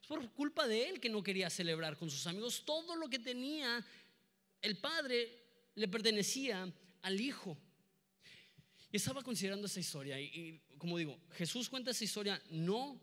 es 0.00 0.06
por 0.08 0.30
culpa 0.32 0.66
de 0.66 0.88
él 0.88 1.00
que 1.00 1.08
no 1.08 1.22
quería 1.22 1.50
celebrar 1.50 1.96
con 1.96 2.10
sus 2.10 2.26
amigos. 2.26 2.64
Todo 2.64 2.96
lo 2.96 3.08
que 3.08 3.18
tenía 3.18 3.84
el 4.62 4.78
padre 4.78 5.40
le 5.74 5.88
pertenecía 5.88 6.72
al 7.02 7.20
Hijo. 7.20 7.56
Y 8.92 8.96
estaba 8.96 9.22
considerando 9.22 9.66
esa 9.66 9.78
historia 9.78 10.20
y, 10.20 10.60
como 10.76 10.98
digo, 10.98 11.20
Jesús 11.32 11.68
cuenta 11.68 11.92
esa 11.92 12.04
historia 12.04 12.42
no 12.50 13.00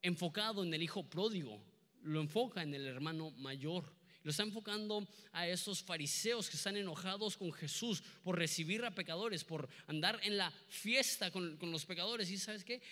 enfocado 0.00 0.62
en 0.62 0.72
el 0.72 0.82
hijo 0.82 1.02
pródigo, 1.02 1.62
lo 2.02 2.20
enfoca 2.20 2.62
en 2.62 2.72
el 2.72 2.86
hermano 2.86 3.32
mayor. 3.32 3.95
Lo 4.26 4.30
está 4.30 4.42
enfocando 4.42 5.06
a 5.30 5.46
esos 5.46 5.84
fariseos 5.84 6.50
que 6.50 6.56
están 6.56 6.76
enojados 6.76 7.36
con 7.36 7.52
Jesús 7.52 8.02
por 8.24 8.36
recibir 8.36 8.84
a 8.84 8.92
pecadores, 8.92 9.44
por 9.44 9.68
andar 9.86 10.18
en 10.24 10.36
la 10.36 10.50
fiesta 10.66 11.30
con, 11.30 11.56
con 11.58 11.70
los 11.70 11.86
pecadores. 11.86 12.28
Y 12.28 12.36
sabes 12.36 12.64
qué? 12.64 12.82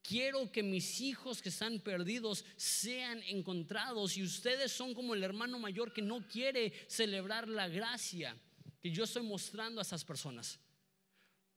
Quiero 0.00 0.52
que 0.52 0.62
mis 0.62 1.00
hijos 1.00 1.42
que 1.42 1.48
están 1.48 1.80
perdidos 1.80 2.44
sean 2.54 3.20
encontrados 3.24 4.16
y 4.16 4.22
ustedes 4.22 4.70
son 4.70 4.94
como 4.94 5.14
el 5.16 5.24
hermano 5.24 5.58
mayor 5.58 5.92
que 5.92 6.02
no 6.02 6.24
quiere 6.28 6.72
celebrar 6.86 7.48
la 7.48 7.66
gracia 7.66 8.36
que 8.80 8.92
yo 8.92 9.02
estoy 9.02 9.24
mostrando 9.24 9.80
a 9.80 9.82
esas 9.82 10.04
personas. 10.04 10.60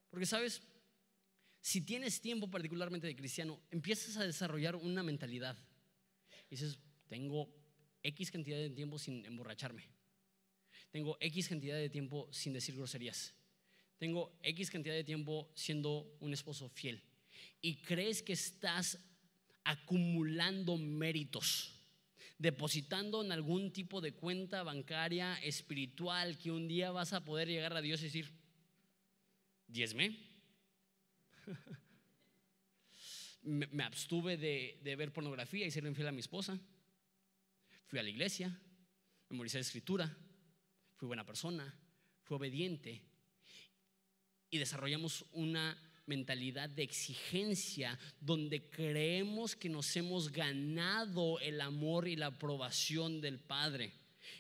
Porque 0.10 0.26
sabes, 0.26 0.64
si 1.62 1.82
tienes 1.82 2.20
tiempo 2.20 2.50
particularmente 2.50 3.06
de 3.06 3.16
cristiano, 3.16 3.62
empiezas 3.70 4.18
a 4.18 4.24
desarrollar 4.24 4.76
una 4.76 5.04
mentalidad. 5.04 5.56
Y 6.48 6.56
dices, 6.56 6.80
tengo 7.08 7.59
X 8.04 8.32
cantidad 8.32 8.58
de 8.58 8.70
tiempo 8.70 8.98
sin 8.98 9.26
emborracharme. 9.26 9.88
Tengo 10.92 11.18
X 11.20 11.48
cantidad 11.50 11.78
de 11.78 11.90
tiempo 11.90 12.28
sin 12.32 12.54
decir 12.54 12.76
groserías. 12.76 13.34
Tengo 13.98 14.38
X 14.44 14.72
cantidad 14.72 14.96
de 14.96 15.04
tiempo 15.04 15.52
siendo 15.54 16.16
un 16.20 16.34
esposo 16.34 16.70
fiel. 16.70 17.04
Y 17.62 17.82
crees 17.82 18.24
que 18.24 18.34
estás 18.34 18.98
acumulando 19.64 20.78
méritos 20.78 21.76
depositando 22.40 23.22
en 23.22 23.34
algún 23.34 23.72
tipo 23.72 24.00
de 24.00 24.14
cuenta 24.14 24.64
bancaria 24.64 25.36
espiritual 25.44 26.38
que 26.38 26.52
un 26.52 26.70
día 26.70 26.90
vas 26.90 27.12
a 27.12 27.26
poder 27.26 27.50
llegar 27.50 27.76
a 27.76 27.82
Dios 27.82 28.00
y 28.02 28.06
decir, 28.06 28.32
diezme. 29.68 30.18
me, 33.44 33.84
abstuve 33.84 34.38
de, 34.38 34.80
de, 34.84 34.96
ver 34.96 35.12
pornografía 35.12 35.68
y 35.68 35.72
ser 35.72 35.86
infiel 35.86 36.08
a 36.08 36.14
mi 36.14 36.22
esposa. 36.22 36.58
Fui 37.90 37.98
a 37.98 38.04
la 38.04 38.10
iglesia, 38.10 38.56
memoricé 39.30 39.58
la 39.58 39.62
escritura, 39.62 40.18
fui 40.96 41.08
buena 41.08 41.26
persona, 41.26 41.76
fui 42.22 42.38
obediente 42.38 43.02
y 44.52 44.60
desarrollamos 44.60 45.26
una 45.32 45.76
mentalidad 46.06 46.70
de 46.70 46.84
exigencia 46.84 47.98
donde 48.22 48.70
creemos 48.70 49.56
que 49.56 49.70
nos 49.70 49.96
hemos 49.96 50.32
ganado 50.32 51.40
el 51.40 51.62
amor 51.62 52.08
y 52.08 52.16
la 52.16 52.28
aprobación 52.28 53.22
del 53.22 53.40
Padre. 53.40 53.92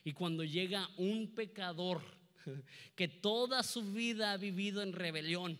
Y 0.04 0.14
cuando 0.14 0.44
llega 0.44 0.88
un 0.98 1.34
pecador 1.34 2.04
que 2.96 3.08
toda 3.08 3.64
su 3.64 3.94
vida 3.94 4.34
ha 4.34 4.38
vivido 4.38 4.84
en 4.84 4.94
rebelión, 4.94 5.58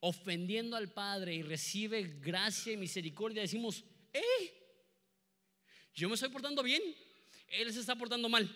ofendiendo 0.00 0.74
al 0.74 0.90
Padre 0.90 1.34
y 1.34 1.42
recibe 1.42 2.18
gracia 2.18 2.72
y 2.72 2.78
misericordia, 2.78 3.42
decimos, 3.42 3.84
¡eh! 4.14 4.55
Yo 5.96 6.08
me 6.08 6.14
estoy 6.14 6.28
portando 6.28 6.62
bien, 6.62 6.82
Él 7.48 7.72
se 7.72 7.80
está 7.80 7.96
portando 7.96 8.28
mal. 8.28 8.54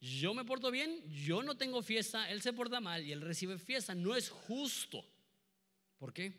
Yo 0.00 0.34
me 0.34 0.44
porto 0.44 0.70
bien, 0.70 1.00
yo 1.08 1.44
no 1.44 1.56
tengo 1.56 1.80
fiesta, 1.80 2.28
Él 2.28 2.42
se 2.42 2.52
porta 2.52 2.80
mal 2.80 3.06
y 3.06 3.12
Él 3.12 3.20
recibe 3.20 3.56
fiesta. 3.56 3.94
No 3.94 4.16
es 4.16 4.28
justo. 4.28 5.04
¿Por 5.96 6.12
qué? 6.12 6.34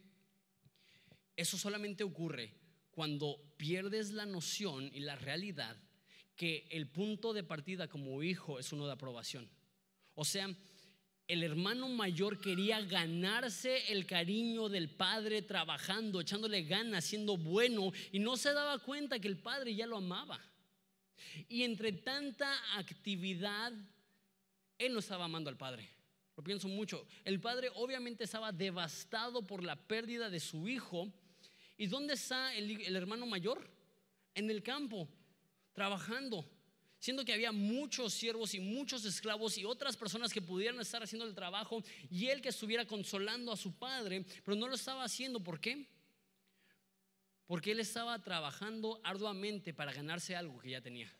Eso 1.37 1.57
solamente 1.57 2.03
ocurre 2.03 2.53
cuando 2.91 3.39
pierdes 3.55 4.11
la 4.11 4.25
noción 4.25 4.91
y 4.93 4.99
la 4.99 5.15
realidad 5.15 5.77
que 6.35 6.67
el 6.71 6.87
punto 6.89 7.31
de 7.31 7.43
partida 7.43 7.87
como 7.87 8.21
hijo 8.21 8.59
es 8.59 8.73
uno 8.73 8.87
de 8.87 8.93
aprobación. 8.93 9.49
O 10.15 10.25
sea, 10.25 10.53
el 11.31 11.43
hermano 11.43 11.87
mayor 11.89 12.39
quería 12.39 12.81
ganarse 12.81 13.91
el 13.91 14.05
cariño 14.05 14.69
del 14.69 14.89
padre 14.89 15.41
trabajando, 15.41 16.21
echándole 16.21 16.63
ganas, 16.63 17.05
siendo 17.05 17.37
bueno, 17.37 17.91
y 18.11 18.19
no 18.19 18.37
se 18.37 18.53
daba 18.53 18.79
cuenta 18.79 19.19
que 19.19 19.27
el 19.27 19.37
padre 19.37 19.75
ya 19.75 19.85
lo 19.85 19.97
amaba. 19.97 20.39
Y 21.47 21.63
entre 21.63 21.91
tanta 21.91 22.53
actividad, 22.77 23.71
él 24.77 24.93
no 24.93 24.99
estaba 24.99 25.25
amando 25.25 25.49
al 25.49 25.57
padre 25.57 26.01
pienso 26.43 26.67
mucho. 26.67 27.05
El 27.23 27.39
padre 27.39 27.69
obviamente 27.75 28.23
estaba 28.23 28.51
devastado 28.51 29.45
por 29.45 29.63
la 29.63 29.75
pérdida 29.75 30.29
de 30.29 30.39
su 30.39 30.67
hijo. 30.67 31.11
¿Y 31.77 31.87
dónde 31.87 32.13
está 32.13 32.53
el, 32.55 32.95
hermano 32.95 33.25
mayor? 33.25 33.69
En 34.35 34.49
el 34.49 34.63
campo, 34.63 35.07
trabajando 35.73 36.45
siendo 37.01 37.25
que 37.25 37.33
había 37.33 37.51
muchos 37.51 38.13
siervos 38.13 38.53
y 38.53 38.59
muchos 38.59 39.03
esclavos 39.05 39.57
y 39.57 39.65
otras 39.65 39.97
personas 39.97 40.31
que 40.31 40.41
pudieran 40.41 40.79
estar 40.79 41.01
haciendo 41.01 41.25
el 41.25 41.33
trabajo 41.33 41.83
y 42.11 42.27
él 42.27 42.41
que 42.41 42.49
estuviera 42.49 42.85
consolando 42.85 43.51
a 43.51 43.57
su 43.57 43.73
padre, 43.73 44.23
pero 44.45 44.55
no 44.55 44.67
lo 44.67 44.75
estaba 44.75 45.03
haciendo. 45.03 45.39
¿Por 45.39 45.59
qué? 45.59 45.87
Porque 47.47 47.71
él 47.71 47.79
estaba 47.79 48.19
trabajando 48.19 49.01
arduamente 49.03 49.73
para 49.73 49.91
ganarse 49.91 50.35
algo 50.35 50.59
que 50.59 50.69
ya 50.69 50.81
tenía, 50.81 51.11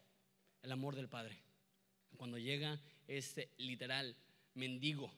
el 0.62 0.72
amor 0.72 0.96
del 0.96 1.10
padre. 1.10 1.42
Cuando 2.16 2.38
llega 2.38 2.80
este 3.08 3.50
literal 3.58 4.16
mendigo, 4.54 5.12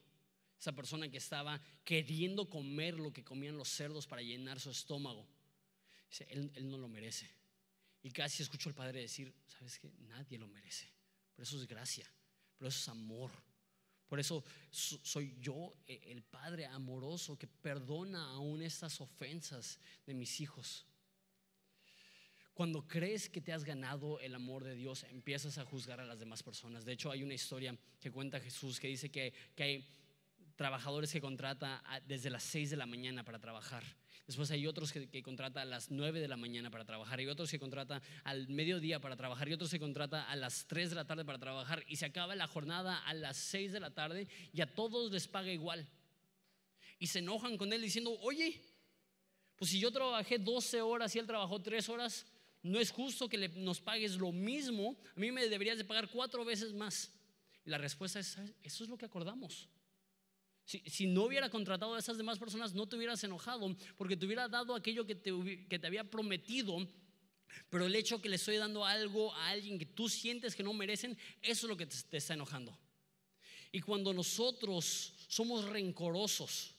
esa 0.58 0.72
persona 0.72 1.10
que 1.10 1.18
estaba 1.18 1.62
queriendo 1.84 2.50
comer 2.50 2.98
lo 2.98 3.12
que 3.12 3.26
comían 3.26 3.58
los 3.58 3.68
cerdos 3.68 4.08
para 4.08 4.22
llenar 4.22 4.62
su 4.62 4.70
estómago. 4.70 5.28
Dice, 6.10 6.26
él, 6.30 6.70
no 6.70 6.78
lo 6.78 6.88
merece. 6.88 7.30
Y 8.04 8.12
casi 8.12 8.44
escucho 8.44 8.70
al 8.70 8.76
padre 8.76 9.00
decir, 9.00 9.34
¿sabes 9.48 9.80
qué? 9.80 9.92
Nadie 10.10 10.38
lo 10.38 10.48
merece. 10.48 10.88
Pero 11.34 11.44
eso 11.44 11.58
es 11.58 11.68
gracia, 11.68 12.06
pero 12.58 12.70
eso 12.70 12.80
es 12.80 12.90
amor. 12.90 13.32
Por 14.08 14.20
eso 14.20 14.44
soy 14.70 15.36
yo 15.40 15.74
e, 15.88 16.12
el 16.12 16.22
padre 16.22 16.66
amoroso 16.66 17.38
que 17.38 17.48
perdona 17.48 18.30
aún 18.32 18.62
estas 18.62 19.02
ofensas 19.02 19.80
de 20.06 20.14
mis 20.14 20.40
hijos. 20.42 20.86
Cuando 22.54 22.88
crees 22.88 23.30
que 23.30 23.42
te 23.42 23.52
has 23.52 23.64
ganado 23.64 24.20
el 24.20 24.36
amor 24.36 24.64
de 24.64 24.76
Dios, 24.76 25.04
empiezas 25.06 25.58
a 25.58 25.66
juzgar 25.66 26.00
a 26.00 26.06
las 26.06 26.20
demás 26.20 26.44
personas. 26.44 26.86
De 26.86 26.94
hecho, 26.94 27.10
hay 27.10 27.24
una 27.24 27.34
historia 27.34 27.76
que 28.00 28.12
cuenta 28.12 28.40
Jesús 28.40 28.80
que 28.80 28.88
dice 28.88 29.10
que, 29.10 29.34
hay 29.58 29.84
trabajadores 30.56 31.12
que 31.12 31.22
contrata 31.22 31.84
desde 32.06 32.30
las 32.30 32.44
6 32.44 32.70
de 32.70 32.78
la 32.78 32.86
mañana 32.86 33.24
para 33.24 33.40
trabajar. 33.40 33.84
Después 34.26 34.50
hay 34.52 34.68
otros 34.68 34.94
que, 34.94 35.10
que, 35.10 35.22
contrata 35.22 35.62
a 35.62 35.66
las 35.66 35.92
9 35.92 36.22
de 36.22 36.28
la 36.30 36.38
mañana 36.38 36.70
para 36.72 36.86
trabajar. 36.86 37.20
Y 37.20 37.28
otros 37.28 37.52
que 37.52 37.60
contrata 37.60 38.02
al 38.24 38.48
mediodía 38.48 39.02
para 39.02 39.18
trabajar. 39.18 39.50
Y 39.50 39.54
otros 39.54 39.70
que 39.70 39.80
contrata 39.80 40.30
a 40.30 40.36
las 40.36 40.66
3 40.68 40.92
de 40.92 40.96
la 40.96 41.06
tarde 41.06 41.26
para 41.26 41.40
trabajar. 41.40 41.84
Y 41.88 41.98
se 41.98 42.06
acaba 42.06 42.36
la 42.36 42.48
jornada 42.48 43.00
a 43.00 43.14
las 43.14 43.36
6 43.38 43.74
de 43.74 43.80
la 43.82 43.94
tarde 43.94 44.28
y 44.54 44.62
a 44.62 44.74
todos 44.74 45.12
les 45.12 45.28
paga 45.28 45.52
igual. 45.52 45.88
Y 47.00 47.08
se 47.08 47.20
enojan 47.20 47.58
con 47.58 47.74
él 47.74 47.82
diciendo, 47.82 48.18
oye, 48.22 48.62
pues 49.58 49.72
si 49.72 49.80
yo 49.80 49.92
trabajé 49.92 50.40
12 50.40 50.82
horas 50.82 51.14
y 51.16 51.20
él 51.20 51.28
trabajó 51.28 51.62
3 51.62 51.90
horas, 51.90 52.26
no 52.62 52.80
es 52.80 52.92
justo 52.92 53.28
que 53.28 53.50
nos 53.50 53.82
pagues 53.82 54.16
lo 54.16 54.32
mismo, 54.32 54.98
a 55.16 55.20
mí 55.20 55.32
me 55.32 55.48
deberías 55.50 55.78
de 55.78 55.84
pagar 55.84 56.10
cuatro 56.10 56.46
veces 56.46 56.74
más. 56.74 57.12
Y 57.66 57.70
la 57.70 57.78
respuesta 57.78 58.20
es, 58.20 58.38
eso 58.64 58.84
es 58.86 58.90
lo 58.90 58.98
que 58.98 59.06
acordamos. 59.06 59.68
Si, 60.66 61.08
no 61.08 61.24
hubiera 61.24 61.50
contratado 61.50 61.94
a 61.94 62.00
esas 62.00 62.18
demás 62.18 62.40
personas, 62.40 62.74
no 62.74 62.88
te 62.88 62.96
hubieras 62.96 63.24
enojado 63.24 63.76
porque 63.98 64.16
te 64.16 64.26
hubiera 64.26 64.48
dado 64.48 64.76
aquello 64.76 65.06
que 65.06 65.16
te, 65.16 65.32
te 65.80 65.88
había 65.88 66.04
prometido. 66.04 66.88
Pero 67.70 67.86
el 67.86 67.96
hecho 67.96 68.22
que 68.22 68.30
le 68.30 68.38
estoy 68.38 68.58
dando 68.58 68.86
algo 68.86 69.34
a 69.36 69.50
alguien 69.50 69.78
que 69.78 69.86
tú 69.86 70.10
sientes 70.10 70.56
que 70.56 70.64
no 70.64 70.74
merecen, 70.74 71.18
eso 71.42 71.66
es 71.66 71.70
lo 71.70 71.78
que 71.78 71.86
te 71.86 72.18
está 72.18 72.34
enojando. 72.34 72.78
Y 73.72 73.82
cuando 73.82 74.14
nosotros 74.14 75.14
somos 75.28 75.66
rencorosos, 75.66 76.76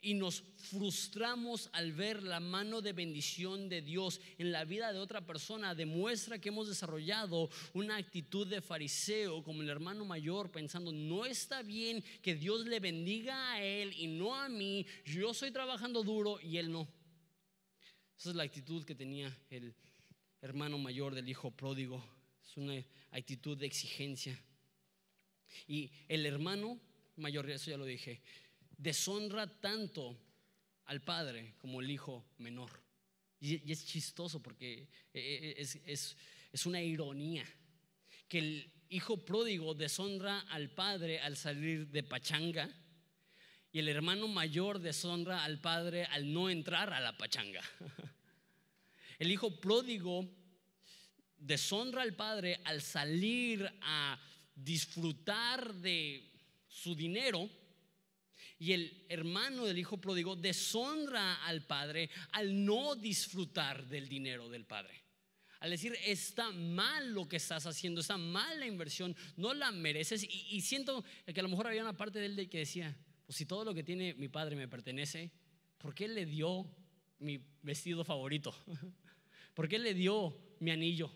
y 0.00 0.14
nos 0.14 0.42
frustramos 0.56 1.68
al 1.72 1.92
ver 1.92 2.22
la 2.22 2.40
mano 2.40 2.80
de 2.80 2.92
bendición 2.92 3.68
de 3.68 3.82
Dios 3.82 4.20
en 4.38 4.52
la 4.52 4.64
vida 4.64 4.92
de 4.92 4.98
otra 4.98 5.26
persona, 5.26 5.74
demuestra 5.74 6.38
que 6.38 6.50
hemos 6.50 6.68
desarrollado 6.68 7.50
una 7.74 7.96
actitud 7.96 8.46
de 8.46 8.60
fariseo 8.60 9.42
como 9.42 9.62
el 9.62 9.70
hermano 9.70 10.04
mayor, 10.04 10.50
pensando, 10.50 10.92
no 10.92 11.24
está 11.24 11.62
bien 11.62 12.04
que 12.22 12.34
Dios 12.34 12.66
le 12.66 12.80
bendiga 12.80 13.52
a 13.52 13.62
él 13.62 13.92
y 13.96 14.06
no 14.06 14.34
a 14.34 14.48
mí, 14.48 14.86
yo 15.04 15.30
estoy 15.30 15.50
trabajando 15.50 16.02
duro 16.02 16.38
y 16.40 16.58
él 16.58 16.70
no. 16.70 16.86
Esa 18.18 18.30
es 18.30 18.36
la 18.36 18.44
actitud 18.44 18.84
que 18.84 18.94
tenía 18.94 19.36
el 19.50 19.74
hermano 20.40 20.78
mayor 20.78 21.14
del 21.14 21.28
hijo 21.28 21.50
pródigo, 21.50 22.02
es 22.44 22.56
una 22.56 22.82
actitud 23.10 23.56
de 23.58 23.66
exigencia. 23.66 24.40
Y 25.66 25.90
el 26.08 26.26
hermano 26.26 26.78
mayor, 27.16 27.48
eso 27.50 27.70
ya 27.70 27.76
lo 27.76 27.84
dije, 27.84 28.20
deshonra 28.76 29.46
tanto 29.60 30.16
al 30.86 31.02
padre 31.02 31.54
como 31.58 31.80
el 31.80 31.90
hijo 31.90 32.24
menor. 32.38 32.70
Y, 33.40 33.70
es 33.70 33.86
chistoso 33.86 34.42
porque 34.42 34.88
eh, 35.12 35.54
eh, 35.58 35.80
es, 35.84 36.16
es 36.52 36.66
una 36.66 36.80
ironía 36.82 37.44
que 38.28 38.38
el 38.38 38.72
hijo 38.88 39.24
pródigo 39.24 39.74
deshonra 39.74 40.40
al 40.40 40.70
padre 40.70 41.20
al 41.20 41.36
salir 41.36 41.88
de 41.88 42.02
pachanga 42.02 42.68
y 43.72 43.80
el 43.80 43.88
hermano 43.88 44.26
mayor 44.26 44.78
deshonra 44.78 45.44
al 45.44 45.60
padre 45.60 46.04
al 46.06 46.32
no 46.32 46.48
entrar 46.48 46.92
a 46.92 47.00
la 47.00 47.16
pachanga. 47.16 47.60
El 49.18 49.30
hijo 49.30 49.60
pródigo 49.60 50.28
deshonra 51.38 52.02
al 52.02 52.14
padre 52.14 52.60
al 52.64 52.82
salir 52.82 53.70
a 53.82 54.18
disfrutar 54.54 55.74
de 55.74 56.30
su 56.68 56.94
dinero 56.94 57.50
y 58.58 58.72
el 58.72 59.04
hermano 59.08 59.64
del 59.64 59.78
hijo 59.78 59.98
pródigo 59.98 60.34
deshonra 60.34 61.44
al 61.44 61.62
padre 61.62 62.10
al 62.32 62.64
no 62.64 62.94
disfrutar 62.94 63.86
del 63.86 64.08
dinero 64.08 64.48
del 64.48 64.64
padre. 64.64 65.06
Al 65.60 65.70
decir, 65.70 65.96
está 66.04 66.50
mal 66.52 67.12
lo 67.12 67.28
que 67.28 67.36
estás 67.36 67.66
haciendo, 67.66 68.00
está 68.00 68.16
mal 68.16 68.60
la 68.60 68.66
inversión, 68.66 69.16
no 69.36 69.54
la 69.54 69.72
mereces. 69.72 70.26
Y, 70.28 70.60
siento 70.60 71.04
que 71.26 71.40
a 71.40 71.42
lo 71.42 71.48
mejor 71.48 71.66
había 71.66 71.82
una 71.82 71.96
parte 71.96 72.18
de 72.18 72.26
él 72.26 72.48
que 72.48 72.58
decía, 72.58 72.96
pues 73.24 73.36
si 73.36 73.46
todo 73.46 73.64
lo 73.64 73.74
que 73.74 73.82
tiene 73.82 74.14
mi 74.14 74.28
padre 74.28 74.54
me 74.54 74.68
pertenece, 74.68 75.32
¿por 75.78 75.94
qué 75.94 76.08
le 76.08 76.26
dio 76.26 76.66
mi 77.18 77.40
vestido 77.62 78.04
favorito? 78.04 78.54
¿Por 79.54 79.68
qué 79.68 79.78
le 79.78 79.94
dio 79.94 80.38
mi 80.60 80.70
anillo? 80.70 81.10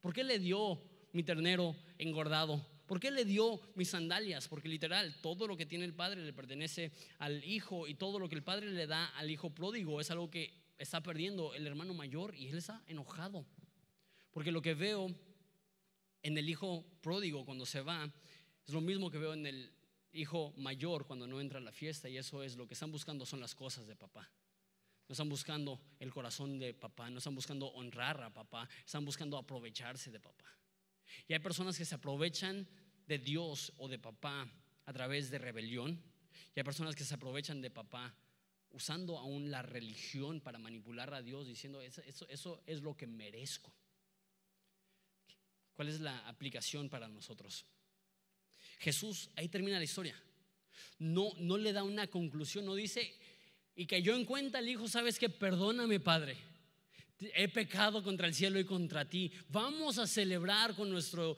¿Por 0.00 0.14
qué 0.14 0.22
le 0.22 0.38
dio 0.38 0.82
mi 1.12 1.24
ternero 1.24 1.76
engordado? 1.98 2.64
¿Por 2.90 2.98
qué 2.98 3.12
le 3.12 3.24
dio 3.24 3.60
mis 3.76 3.90
sandalias? 3.90 4.48
Porque 4.48 4.68
literal, 4.68 5.14
todo 5.22 5.46
lo 5.46 5.56
que 5.56 5.64
tiene 5.64 5.84
el 5.84 5.94
padre 5.94 6.24
le 6.24 6.32
pertenece 6.32 6.90
al 7.18 7.44
hijo 7.44 7.86
y 7.86 7.94
todo 7.94 8.18
lo 8.18 8.28
que 8.28 8.34
el 8.34 8.42
padre 8.42 8.66
le 8.66 8.88
da 8.88 9.06
al 9.10 9.30
hijo 9.30 9.50
pródigo 9.50 10.00
es 10.00 10.10
algo 10.10 10.28
que 10.28 10.52
está 10.76 11.00
perdiendo 11.00 11.54
el 11.54 11.68
hermano 11.68 11.94
mayor 11.94 12.34
y 12.34 12.48
él 12.48 12.58
está 12.58 12.82
enojado. 12.88 13.46
Porque 14.32 14.50
lo 14.50 14.60
que 14.60 14.74
veo 14.74 15.06
en 16.24 16.36
el 16.36 16.48
hijo 16.48 16.84
pródigo 17.00 17.44
cuando 17.44 17.64
se 17.64 17.80
va 17.80 18.12
es 18.66 18.74
lo 18.74 18.80
mismo 18.80 19.08
que 19.08 19.18
veo 19.18 19.34
en 19.34 19.46
el 19.46 19.72
hijo 20.12 20.52
mayor 20.56 21.06
cuando 21.06 21.28
no 21.28 21.40
entra 21.40 21.60
a 21.60 21.62
la 21.62 21.70
fiesta 21.70 22.08
y 22.08 22.16
eso 22.16 22.42
es 22.42 22.56
lo 22.56 22.66
que 22.66 22.74
están 22.74 22.90
buscando 22.90 23.24
son 23.24 23.38
las 23.38 23.54
cosas 23.54 23.86
de 23.86 23.94
papá. 23.94 24.28
No 25.06 25.12
están 25.12 25.28
buscando 25.28 25.80
el 26.00 26.12
corazón 26.12 26.58
de 26.58 26.74
papá, 26.74 27.08
no 27.08 27.18
están 27.18 27.36
buscando 27.36 27.68
honrar 27.68 28.20
a 28.20 28.34
papá, 28.34 28.68
están 28.84 29.04
buscando 29.04 29.38
aprovecharse 29.38 30.10
de 30.10 30.18
papá. 30.18 30.59
Y 31.28 31.32
hay 31.32 31.38
personas 31.38 31.76
que 31.76 31.84
se 31.84 31.94
aprovechan 31.94 32.66
de 33.06 33.18
Dios 33.18 33.72
o 33.78 33.88
de 33.88 33.98
papá 33.98 34.48
a 34.86 34.92
través 34.92 35.30
de 35.30 35.38
rebelión. 35.38 36.00
Y 36.54 36.60
hay 36.60 36.64
personas 36.64 36.94
que 36.94 37.04
se 37.04 37.14
aprovechan 37.14 37.60
de 37.60 37.70
papá 37.70 38.14
usando 38.70 39.18
aún 39.18 39.50
la 39.50 39.62
religión 39.62 40.40
para 40.40 40.58
manipular 40.58 41.12
a 41.12 41.22
Dios, 41.22 41.46
diciendo, 41.46 41.80
eso, 41.80 42.02
eso, 42.28 42.62
es 42.66 42.82
lo 42.82 42.96
que 42.96 43.06
merezco. 43.06 43.72
¿Cuál 45.74 45.88
es 45.88 46.00
la 46.00 46.28
aplicación 46.28 46.88
para 46.88 47.08
nosotros? 47.08 47.64
Jesús, 48.78 49.30
ahí 49.34 49.48
termina 49.48 49.78
la 49.78 49.84
historia. 49.84 50.20
No, 50.98 51.32
no 51.38 51.58
le 51.58 51.72
da 51.72 51.82
una 51.82 52.06
conclusión, 52.06 52.64
no 52.64 52.74
dice, 52.74 53.18
y 53.74 53.86
yo 54.02 54.14
en 54.14 54.24
cuenta 54.24 54.60
el 54.60 54.68
Hijo, 54.68 54.88
sabes 54.88 55.18
que 55.18 55.28
perdóname, 55.28 55.98
Padre 55.98 56.49
he 57.20 57.48
pecado 57.48 58.02
contra 58.02 58.26
el 58.26 58.34
cielo 58.34 58.58
y 58.58 58.64
contra 58.64 59.08
ti. 59.08 59.30
Vamos 59.48 59.98
a 59.98 60.06
celebrar 60.06 60.74
con 60.74 60.90
nuestro 60.90 61.36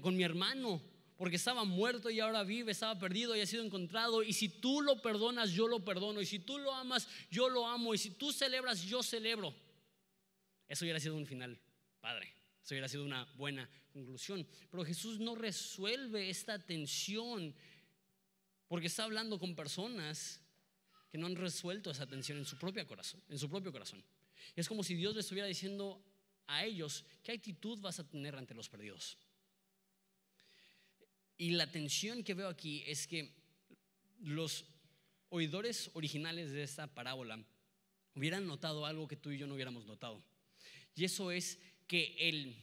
con 0.00 0.16
mi 0.16 0.22
hermano 0.22 0.80
porque 1.16 1.36
estaba 1.36 1.64
muerto 1.64 2.10
y 2.10 2.20
ahora 2.20 2.44
vive, 2.44 2.70
estaba 2.70 2.96
perdido 2.98 3.34
y 3.34 3.40
ha 3.40 3.46
sido 3.46 3.64
encontrado. 3.64 4.22
Y 4.22 4.32
si 4.32 4.48
tú 4.48 4.80
lo 4.80 5.02
perdonas, 5.02 5.50
yo 5.50 5.66
lo 5.66 5.84
perdono. 5.84 6.20
Y 6.20 6.26
si 6.26 6.38
tú 6.38 6.58
lo 6.58 6.72
amas, 6.72 7.08
yo 7.28 7.48
lo 7.48 7.66
amo. 7.66 7.92
Y 7.92 7.98
si 7.98 8.10
tú 8.10 8.32
celebras, 8.32 8.82
yo 8.82 9.02
celebro. 9.02 9.52
Eso 10.68 10.84
hubiera 10.84 11.00
sido 11.00 11.16
un 11.16 11.26
final, 11.26 11.58
Padre. 12.00 12.32
Eso 12.62 12.74
hubiera 12.74 12.88
sido 12.88 13.04
una 13.04 13.24
buena 13.34 13.68
conclusión. 13.92 14.46
Pero 14.70 14.84
Jesús 14.84 15.18
no 15.18 15.34
resuelve 15.34 16.30
esta 16.30 16.58
tensión 16.60 17.52
porque 18.68 18.86
está 18.86 19.02
hablando 19.02 19.40
con 19.40 19.56
personas 19.56 20.40
que 21.10 21.18
no 21.18 21.26
han 21.26 21.34
resuelto 21.34 21.90
esa 21.90 22.06
tensión 22.06 22.38
en 22.38 22.44
su 22.44 22.56
corazón, 22.58 23.20
en 23.28 23.38
su 23.38 23.48
propio 23.48 23.72
corazón. 23.72 24.04
Es 24.56 24.68
como 24.68 24.82
si 24.82 24.94
Dios 24.94 25.14
le 25.14 25.20
estuviera 25.20 25.46
diciendo 25.46 26.02
a 26.46 26.64
ellos, 26.64 27.04
¿qué 27.22 27.32
actitud 27.32 27.78
vas 27.80 27.98
a 28.00 28.08
tener 28.08 28.34
ante 28.36 28.54
los 28.54 28.68
perdidos? 28.68 29.18
Y 31.36 31.50
la 31.50 31.70
tensión 31.70 32.24
que 32.24 32.34
veo 32.34 32.48
aquí 32.48 32.82
es 32.86 33.06
que 33.06 33.32
los 34.20 34.64
oidores 35.28 35.90
originales 35.94 36.50
de 36.50 36.62
esta 36.62 36.86
parábola 36.94 37.44
hubieran 38.14 38.46
notado 38.46 38.86
algo 38.86 39.06
que 39.06 39.16
tú 39.16 39.30
y 39.30 39.38
yo 39.38 39.46
no 39.46 39.54
hubiéramos 39.54 39.86
notado. 39.86 40.22
Y 40.94 41.04
eso 41.04 41.30
es 41.30 41.58
que 41.86 42.16
el, 42.18 42.56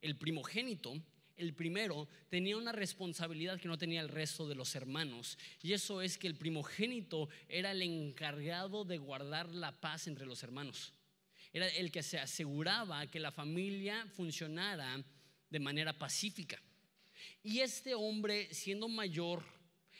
el 0.00 0.16
primogénito, 0.16 1.00
el 1.36 1.54
primero, 1.54 2.08
tenía 2.28 2.56
una 2.56 2.72
responsabilidad 2.72 3.60
que 3.60 3.68
no 3.68 3.78
tenía 3.78 4.00
el 4.00 4.08
resto 4.08 4.46
de 4.48 4.54
los 4.54 4.74
hermanos. 4.74 5.38
Y 5.62 5.72
eso 5.72 6.00
es 6.00 6.18
que 6.18 6.26
el 6.26 6.36
primogénito 6.36 7.28
era 7.48 7.72
el 7.72 7.82
encargado 7.82 8.84
de 8.84 8.98
guardar 8.98 9.48
la 9.50 9.72
paz 9.72 10.06
entre 10.06 10.26
los 10.26 10.42
hermanos. 10.42 10.92
Era 11.52 11.68
el 11.68 11.90
que 11.90 12.02
se 12.02 12.18
aseguraba 12.18 13.06
que 13.06 13.20
la 13.20 13.30
familia 13.30 14.06
funcionara 14.14 15.02
de 15.50 15.60
manera 15.60 15.96
pacífica. 15.96 16.60
Y 17.42 17.60
este 17.60 17.94
hombre, 17.94 18.52
siendo 18.52 18.88
mayor, 18.88 19.44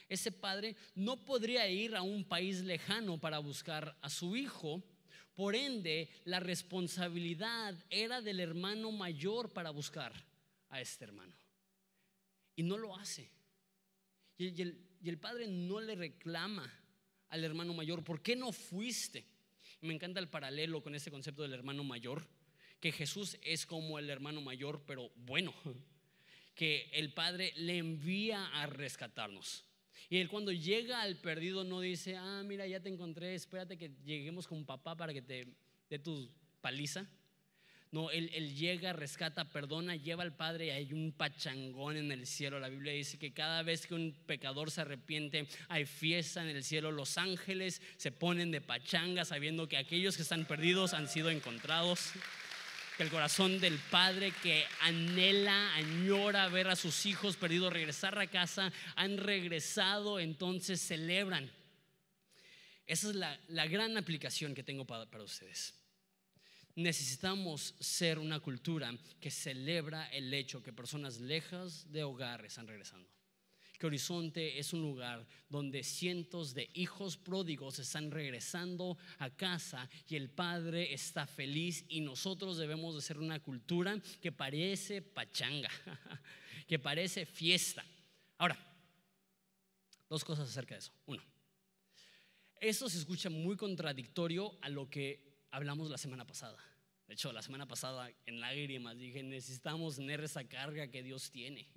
ese 0.08 0.32
padre 0.32 0.76
no 0.94 1.24
podría 1.24 1.68
ir 1.68 1.94
a 1.96 2.02
un 2.02 2.24
país 2.24 2.60
lejano 2.60 3.18
para 3.18 3.38
buscar 3.38 3.96
a 4.00 4.10
su 4.10 4.36
hijo. 4.36 4.82
Por 5.34 5.56
ende, 5.56 6.08
la 6.24 6.40
responsabilidad 6.40 7.74
era 7.90 8.20
del 8.20 8.40
hermano 8.40 8.92
mayor 8.92 9.52
para 9.52 9.70
buscar 9.70 10.12
a 10.74 10.80
este 10.80 11.04
hermano. 11.04 11.34
Y 12.56 12.62
no 12.62 12.76
lo 12.76 12.96
hace. 12.96 13.30
Y 14.36 14.60
el, 14.60 15.18
padre 15.18 15.46
no 15.46 15.80
le 15.80 15.94
reclama 15.94 16.72
al 17.28 17.44
hermano 17.44 17.74
mayor, 17.74 18.02
¿por 18.02 18.22
qué 18.22 18.36
no 18.36 18.52
fuiste? 18.52 19.26
me 19.80 19.92
encanta 19.92 20.18
el 20.18 20.28
paralelo 20.28 20.82
con 20.82 20.94
ese 20.94 21.10
concepto 21.10 21.42
del 21.42 21.52
hermano 21.52 21.84
mayor, 21.84 22.26
que 22.80 22.90
Jesús 22.90 23.36
es 23.42 23.66
como 23.66 23.98
el 23.98 24.08
hermano 24.08 24.40
mayor, 24.40 24.82
pero 24.86 25.10
bueno 25.14 25.52
que 26.54 26.88
el 26.92 27.12
Padre 27.12 27.52
le 27.56 27.78
envía 27.78 28.46
a 28.46 28.66
rescatarnos. 28.66 29.64
Y 30.08 30.18
él 30.18 30.28
cuando 30.28 30.52
llega 30.52 31.02
al 31.02 31.16
perdido 31.16 31.64
no 31.64 31.80
dice, 31.80 32.16
ah, 32.16 32.42
mira, 32.44 32.66
ya 32.66 32.80
te 32.80 32.88
encontré, 32.88 33.34
espérate 33.34 33.76
que 33.76 33.90
lleguemos 34.04 34.46
con 34.46 34.64
papá 34.64 34.96
para 34.96 35.12
que 35.12 35.22
te 35.22 35.46
dé 35.90 35.98
tu 35.98 36.30
paliza. 36.60 37.08
No, 37.94 38.10
él, 38.10 38.56
llega, 38.56 38.92
rescata, 38.92 39.44
perdona, 39.44 39.94
lleva 39.94 40.24
al 40.24 40.34
Padre 40.34 40.66
y 40.66 40.70
hay 40.70 40.92
un 40.92 41.12
pachangón 41.12 41.96
en 41.96 42.10
el 42.10 42.26
cielo. 42.26 42.58
La 42.58 42.68
Biblia 42.68 42.92
dice 42.92 43.20
que 43.20 43.32
cada 43.32 43.62
vez 43.62 43.86
que 43.86 43.94
un 43.94 44.16
pecador 44.26 44.72
se 44.72 44.80
arrepiente, 44.80 45.46
hay 45.68 45.86
fiesta 45.86 46.42
en 46.42 46.48
el 46.48 46.64
cielo. 46.64 46.90
Los 46.90 47.18
ángeles 47.18 47.80
se 47.96 48.10
ponen 48.10 48.50
de 48.50 48.60
pachanga 48.60 49.24
sabiendo 49.24 49.68
que 49.68 49.76
aquellos 49.76 50.16
que 50.16 50.22
están 50.22 50.44
perdidos 50.44 50.92
han 50.92 51.06
sido 51.06 51.30
encontrados. 51.30 52.10
Que 52.96 53.04
el 53.04 53.10
corazón 53.10 53.60
del 53.60 53.78
Padre 53.78 54.32
que 54.42 54.64
anhela, 54.80 55.76
añora 55.76 56.48
ver 56.48 56.66
a 56.66 56.74
sus 56.74 57.06
hijos 57.06 57.36
perdidos 57.36 57.72
regresar 57.72 58.18
a 58.18 58.26
casa, 58.26 58.72
han 58.96 59.18
regresado, 59.18 60.18
entonces 60.18 60.80
celebran. 60.80 61.48
Esa 62.88 63.10
es 63.10 63.14
la, 63.14 63.66
gran 63.68 63.96
aplicación 63.96 64.52
que 64.52 64.64
tengo 64.64 64.84
para 64.84 65.22
ustedes 65.22 65.83
necesitamos 66.76 67.74
ser 67.78 68.18
una 68.18 68.40
cultura 68.40 68.96
que 69.20 69.30
celebra 69.30 70.06
el 70.08 70.32
hecho 70.34 70.62
que 70.62 70.72
personas 70.72 71.20
lejas 71.20 71.90
de 71.90 72.02
hogar 72.02 72.44
están 72.44 72.66
regresando. 72.66 73.08
Que 73.78 73.86
Horizonte 73.86 74.58
es 74.58 74.72
un 74.72 74.82
lugar 74.82 75.26
donde 75.48 75.82
cientos 75.82 76.54
de 76.54 76.70
hijos 76.74 77.16
pródigos 77.16 77.78
están 77.78 78.10
regresando 78.10 78.96
a 79.18 79.30
casa 79.30 79.88
y 80.08 80.16
el 80.16 80.30
padre 80.30 80.94
está 80.94 81.26
feliz 81.26 81.84
y 81.88 82.00
nosotros 82.00 82.56
debemos 82.56 82.94
de 82.94 83.02
ser 83.02 83.18
una 83.18 83.40
cultura 83.40 84.00
que 84.20 84.32
parece 84.32 85.02
pachanga, 85.02 85.70
que 86.68 86.78
parece 86.78 87.26
fiesta. 87.26 87.84
Ahora, 88.38 88.58
dos 90.08 90.24
cosas 90.24 90.48
acerca 90.48 90.74
de 90.74 90.80
eso. 90.80 90.92
Uno, 91.06 91.22
eso 92.60 92.88
se 92.88 92.98
escucha 92.98 93.28
muy 93.28 93.56
contradictorio 93.56 94.56
a 94.62 94.68
lo 94.68 94.88
que 94.88 95.33
hablamos 95.54 95.88
la 95.88 95.98
semana 95.98 96.26
pasada. 96.26 96.58
De 97.06 97.14
hecho, 97.14 97.32
la 97.32 97.42
semana 97.42 97.66
pasada 97.66 98.10
en 98.26 98.40
lágrimas 98.40 98.98
dije, 98.98 99.22
necesitamos 99.22 99.96
tener 99.96 100.20
esa 100.22 100.42
carga 100.48 100.90
que 100.90 101.02
Dios 101.02 101.30
tiene. 101.30 101.68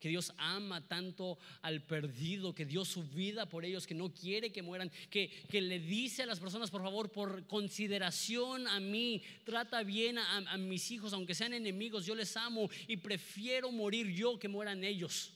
Que 0.00 0.08
Dios 0.08 0.32
ama 0.36 0.86
tanto 0.88 1.38
al 1.62 1.86
perdido, 1.86 2.54
que 2.54 2.66
dio 2.66 2.84
su 2.84 3.04
vida 3.04 3.48
por 3.48 3.64
ellos, 3.64 3.86
que 3.86 3.94
no 3.94 4.12
quiere 4.12 4.52
que 4.52 4.62
mueran, 4.62 4.90
que, 5.10 5.30
que 5.48 5.60
le 5.60 5.78
dice 5.78 6.24
a 6.24 6.26
las 6.26 6.40
personas, 6.40 6.70
por 6.70 6.82
favor, 6.82 7.12
por 7.12 7.46
consideración 7.46 8.66
a 8.66 8.80
mí, 8.80 9.22
trata 9.44 9.84
bien 9.84 10.18
a, 10.18 10.38
a 10.38 10.56
mis 10.58 10.90
hijos, 10.90 11.12
aunque 11.12 11.36
sean 11.36 11.54
enemigos, 11.54 12.04
yo 12.04 12.16
les 12.16 12.36
amo 12.36 12.68
y 12.88 12.96
prefiero 12.96 13.70
morir 13.70 14.08
yo 14.12 14.38
que 14.40 14.48
mueran 14.48 14.82
ellos. 14.82 15.32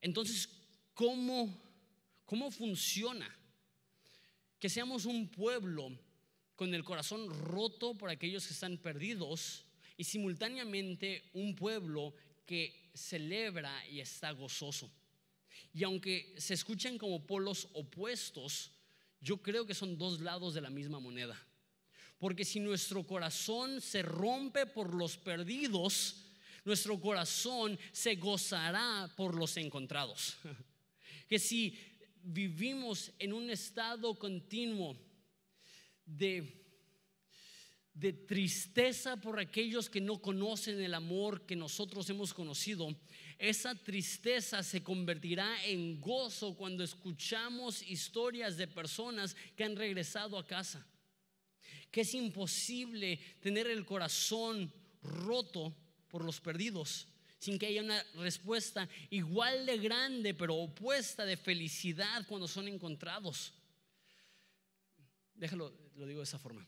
Entonces, 0.00 0.48
¿cómo, 0.92 1.56
cómo 2.24 2.50
funciona? 2.50 3.32
Que 4.58 4.68
seamos 4.68 5.04
un 5.04 5.28
pueblo 5.30 5.96
con 6.58 6.74
el 6.74 6.82
corazón 6.82 7.30
roto 7.44 7.94
por 7.94 8.10
aquellos 8.10 8.44
que 8.44 8.52
están 8.52 8.78
perdidos 8.78 9.64
y 9.96 10.02
simultáneamente 10.02 11.30
un 11.34 11.54
pueblo 11.54 12.12
que 12.44 12.90
celebra 12.92 13.86
y 13.86 14.00
está 14.00 14.32
gozoso. 14.32 14.90
Y 15.72 15.84
aunque 15.84 16.34
se 16.36 16.54
escuchen 16.54 16.98
como 16.98 17.24
polos 17.24 17.68
opuestos, 17.74 18.72
yo 19.20 19.36
creo 19.40 19.66
que 19.66 19.72
son 19.74 19.96
dos 19.96 20.20
lados 20.20 20.52
de 20.52 20.60
la 20.60 20.68
misma 20.68 20.98
moneda. 20.98 21.40
Porque 22.18 22.44
si 22.44 22.58
nuestro 22.58 23.06
corazón 23.06 23.80
se 23.80 24.02
rompe 24.02 24.66
por 24.66 24.94
los 24.94 25.16
perdidos, 25.16 26.24
nuestro 26.64 27.00
corazón 27.00 27.78
se 27.92 28.16
gozará 28.16 29.08
por 29.16 29.36
los 29.36 29.56
encontrados. 29.56 30.36
Que 31.28 31.38
si 31.38 31.78
vivimos 32.22 33.12
en 33.18 33.34
un 33.34 33.50
estado 33.50 34.14
continuo 34.14 34.96
de, 36.08 36.64
de 37.92 38.12
tristeza 38.12 39.16
por 39.16 39.38
aquellos 39.38 39.90
que 39.90 40.00
no 40.00 40.20
conocen 40.20 40.80
el 40.80 40.94
amor 40.94 41.44
que 41.46 41.56
nosotros 41.56 42.08
hemos 42.10 42.32
conocido, 42.32 42.88
esa 43.38 43.74
tristeza 43.74 44.62
se 44.62 44.82
convertirá 44.82 45.64
en 45.64 46.00
gozo 46.00 46.56
cuando 46.56 46.82
escuchamos 46.82 47.82
historias 47.82 48.56
de 48.56 48.66
personas 48.66 49.36
que 49.54 49.64
han 49.64 49.76
regresado 49.76 50.38
a 50.38 50.46
casa. 50.46 50.84
Que 51.90 52.00
es 52.02 52.14
imposible 52.14 53.18
tener 53.40 53.66
el 53.68 53.84
corazón 53.84 54.72
roto 55.02 55.74
por 56.08 56.24
los 56.24 56.40
perdidos 56.40 57.06
sin 57.38 57.58
que 57.58 57.66
haya 57.66 57.82
una 57.82 58.02
respuesta 58.14 58.88
igual 59.10 59.64
de 59.64 59.78
grande 59.78 60.34
pero 60.34 60.56
opuesta 60.56 61.24
de 61.24 61.36
felicidad 61.36 62.26
cuando 62.26 62.48
son 62.48 62.66
encontrados. 62.66 63.52
Déjalo, 65.34 65.72
lo 65.98 66.06
digo 66.06 66.20
de 66.20 66.24
esa 66.24 66.38
forma. 66.38 66.66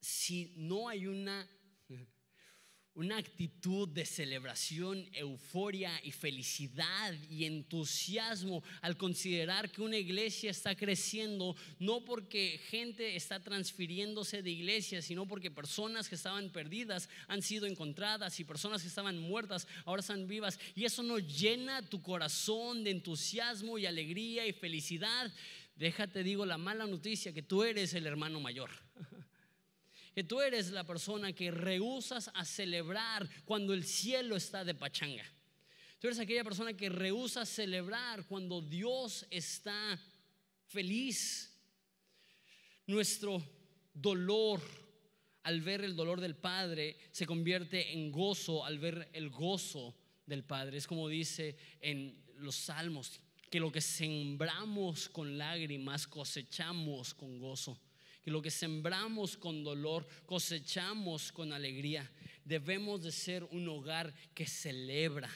Si 0.00 0.52
no 0.56 0.88
hay 0.88 1.06
una, 1.06 1.46
una 2.94 3.18
actitud 3.18 3.88
de 3.88 4.04
celebración, 4.04 5.06
euforia 5.12 5.92
y 6.02 6.10
felicidad 6.12 7.14
y 7.30 7.44
entusiasmo 7.44 8.62
al 8.80 8.96
considerar 8.96 9.70
que 9.70 9.82
una 9.82 9.98
iglesia 9.98 10.50
está 10.50 10.74
creciendo, 10.74 11.54
no 11.78 12.04
porque 12.04 12.58
gente 12.70 13.16
está 13.16 13.38
transfiriéndose 13.38 14.42
de 14.42 14.50
iglesia, 14.50 15.02
sino 15.02 15.26
porque 15.26 15.50
personas 15.50 16.08
que 16.08 16.14
estaban 16.14 16.50
perdidas 16.50 17.08
han 17.28 17.42
sido 17.42 17.66
encontradas 17.66 18.40
y 18.40 18.44
personas 18.44 18.82
que 18.82 18.88
estaban 18.88 19.18
muertas 19.18 19.68
ahora 19.84 20.00
están 20.00 20.26
vivas. 20.26 20.58
Y 20.74 20.84
eso 20.84 21.02
no 21.02 21.18
llena 21.18 21.82
tu 21.82 22.02
corazón 22.02 22.82
de 22.82 22.90
entusiasmo 22.90 23.78
y 23.78 23.86
alegría 23.86 24.46
y 24.46 24.52
felicidad 24.52 25.32
déjate 25.74 26.22
digo 26.22 26.46
la 26.46 26.58
mala 26.58 26.86
noticia 26.86 27.32
que 27.32 27.42
tú 27.42 27.62
eres 27.62 27.94
el 27.94 28.06
hermano 28.06 28.40
mayor. 28.40 28.70
Que 30.14 30.22
tú 30.22 30.42
eres 30.42 30.70
la 30.72 30.84
persona 30.84 31.32
que 31.32 31.50
rehusas 31.50 32.30
a 32.34 32.44
celebrar 32.44 33.26
cuando 33.46 33.72
el 33.72 33.82
cielo 33.82 34.36
está 34.36 34.62
de 34.62 34.74
pachanga. 34.74 35.24
Tú 35.98 36.06
eres 36.08 36.18
aquella 36.18 36.44
persona 36.44 36.74
que 36.74 36.90
rehúsa 36.90 37.46
celebrar 37.46 38.26
cuando 38.26 38.60
Dios 38.60 39.26
está 39.30 39.98
feliz. 40.66 41.56
Nuestro 42.86 43.42
dolor 43.94 44.60
al 45.44 45.60
ver 45.60 45.82
el 45.82 45.96
dolor 45.96 46.20
del 46.20 46.36
Padre 46.36 46.96
se 47.10 47.26
convierte 47.26 47.92
en 47.92 48.12
gozo 48.12 48.64
al 48.64 48.78
ver 48.78 49.08
el 49.12 49.30
gozo 49.30 49.94
del 50.26 50.44
Padre. 50.44 50.78
Es 50.78 50.86
como 50.86 51.08
dice 51.08 51.56
en 51.80 52.22
los 52.36 52.56
Salmos, 52.56 53.20
que 53.52 53.60
lo 53.60 53.70
que 53.70 53.82
sembramos 53.82 55.10
con 55.10 55.36
lágrimas 55.36 56.06
cosechamos 56.06 57.12
con 57.12 57.38
gozo. 57.38 57.78
Que 58.22 58.30
lo 58.30 58.40
que 58.40 58.50
sembramos 58.50 59.36
con 59.36 59.62
dolor 59.62 60.08
cosechamos 60.24 61.30
con 61.32 61.52
alegría. 61.52 62.10
Debemos 62.46 63.02
de 63.02 63.12
ser 63.12 63.44
un 63.44 63.68
hogar 63.68 64.14
que 64.32 64.46
celebra, 64.46 65.28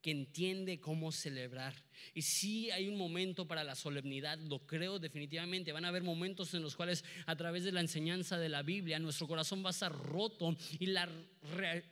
que 0.00 0.12
entiende 0.12 0.78
cómo 0.78 1.10
celebrar. 1.10 1.74
Y 2.14 2.22
si 2.22 2.70
hay 2.70 2.88
un 2.88 2.96
momento 2.96 3.46
para 3.46 3.64
la 3.64 3.74
solemnidad, 3.74 4.38
lo 4.38 4.60
creo 4.66 4.98
definitivamente. 4.98 5.72
Van 5.72 5.84
a 5.84 5.88
haber 5.88 6.02
momentos 6.02 6.52
en 6.54 6.62
los 6.62 6.76
cuales 6.76 7.04
a 7.26 7.36
través 7.36 7.64
de 7.64 7.72
la 7.72 7.80
enseñanza 7.80 8.38
de 8.38 8.48
la 8.48 8.62
Biblia 8.62 8.98
nuestro 8.98 9.26
corazón 9.26 9.64
va 9.64 9.68
a 9.68 9.70
estar 9.70 9.92
roto 9.92 10.56
y 10.78 10.86
la 10.86 11.08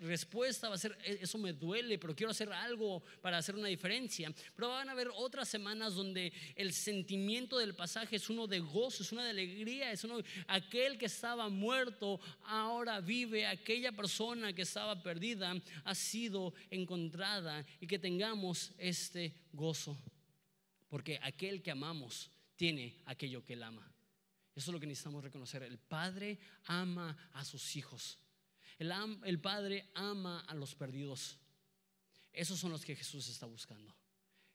respuesta 0.00 0.68
va 0.68 0.74
a 0.74 0.78
ser, 0.78 0.96
e-, 1.04 1.18
eso 1.22 1.38
me 1.38 1.52
duele, 1.52 1.98
pero 1.98 2.14
quiero 2.14 2.30
hacer 2.30 2.52
algo 2.52 3.02
para 3.20 3.38
hacer 3.38 3.54
una 3.54 3.68
diferencia. 3.68 4.32
Pero 4.54 4.68
van 4.68 4.88
a 4.88 4.92
haber 4.92 5.08
otras 5.14 5.48
semanas 5.48 5.94
donde 5.94 6.32
el 6.56 6.72
sentimiento 6.72 7.58
del 7.58 7.74
pasaje 7.74 8.16
es 8.16 8.28
uno 8.30 8.46
de 8.46 8.60
gozo, 8.60 9.02
es 9.02 9.12
una 9.12 9.24
de 9.24 9.30
alegría, 9.30 9.92
es 9.92 10.04
uno, 10.04 10.18
aquel 10.46 10.98
que 10.98 11.06
estaba 11.06 11.48
muerto 11.48 12.20
ahora 12.44 13.00
vive, 13.00 13.46
aquella 13.46 13.92
persona 13.92 14.52
que 14.52 14.62
estaba 14.62 15.02
perdida 15.02 15.54
ha 15.84 15.94
sido 15.94 16.54
encontrada 16.70 17.64
y 17.80 17.86
que 17.86 17.98
tengamos 17.98 18.72
este 18.78 19.32
gozo. 19.54 19.96
Porque 20.88 21.18
aquel 21.22 21.62
que 21.62 21.70
amamos 21.70 22.30
tiene 22.56 23.02
aquello 23.06 23.44
que 23.44 23.54
él 23.54 23.62
ama. 23.62 23.90
Eso 24.54 24.70
es 24.70 24.74
lo 24.74 24.80
que 24.80 24.86
necesitamos 24.86 25.24
reconocer. 25.24 25.62
El 25.62 25.78
Padre 25.78 26.38
ama 26.66 27.16
a 27.32 27.44
sus 27.44 27.74
hijos. 27.76 28.18
El, 28.78 29.40
Padre 29.40 29.90
ama 29.94 30.40
a 30.40 30.54
los 30.54 30.74
perdidos. 30.74 31.38
Esos 32.32 32.58
son 32.58 32.70
los 32.70 32.84
que 32.84 32.94
Jesús 32.94 33.28
está 33.28 33.46
buscando. 33.46 33.94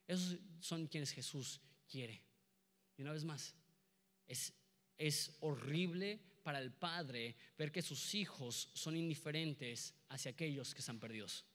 Esos 0.08 0.38
son 0.60 0.88
quienes 0.88 1.12
Jesús 1.12 1.60
quiere. 1.90 2.22
Y 2.98 3.02
una 3.02 3.12
vez 3.12 3.24
más, 3.24 3.54
es, 4.28 4.54
es 4.98 5.36
horrible 5.42 6.20
para 6.44 6.60
el 6.60 6.72
Padre 6.72 7.36
ver 7.58 7.72
que 7.72 7.82
sus 7.82 8.16
hijos 8.16 8.70
son 8.74 8.96
indiferentes 8.96 9.94
hacia 10.10 10.32
aquellos 10.32 10.74
que 10.74 10.80
están 10.80 11.00
perdidos. 11.00 11.46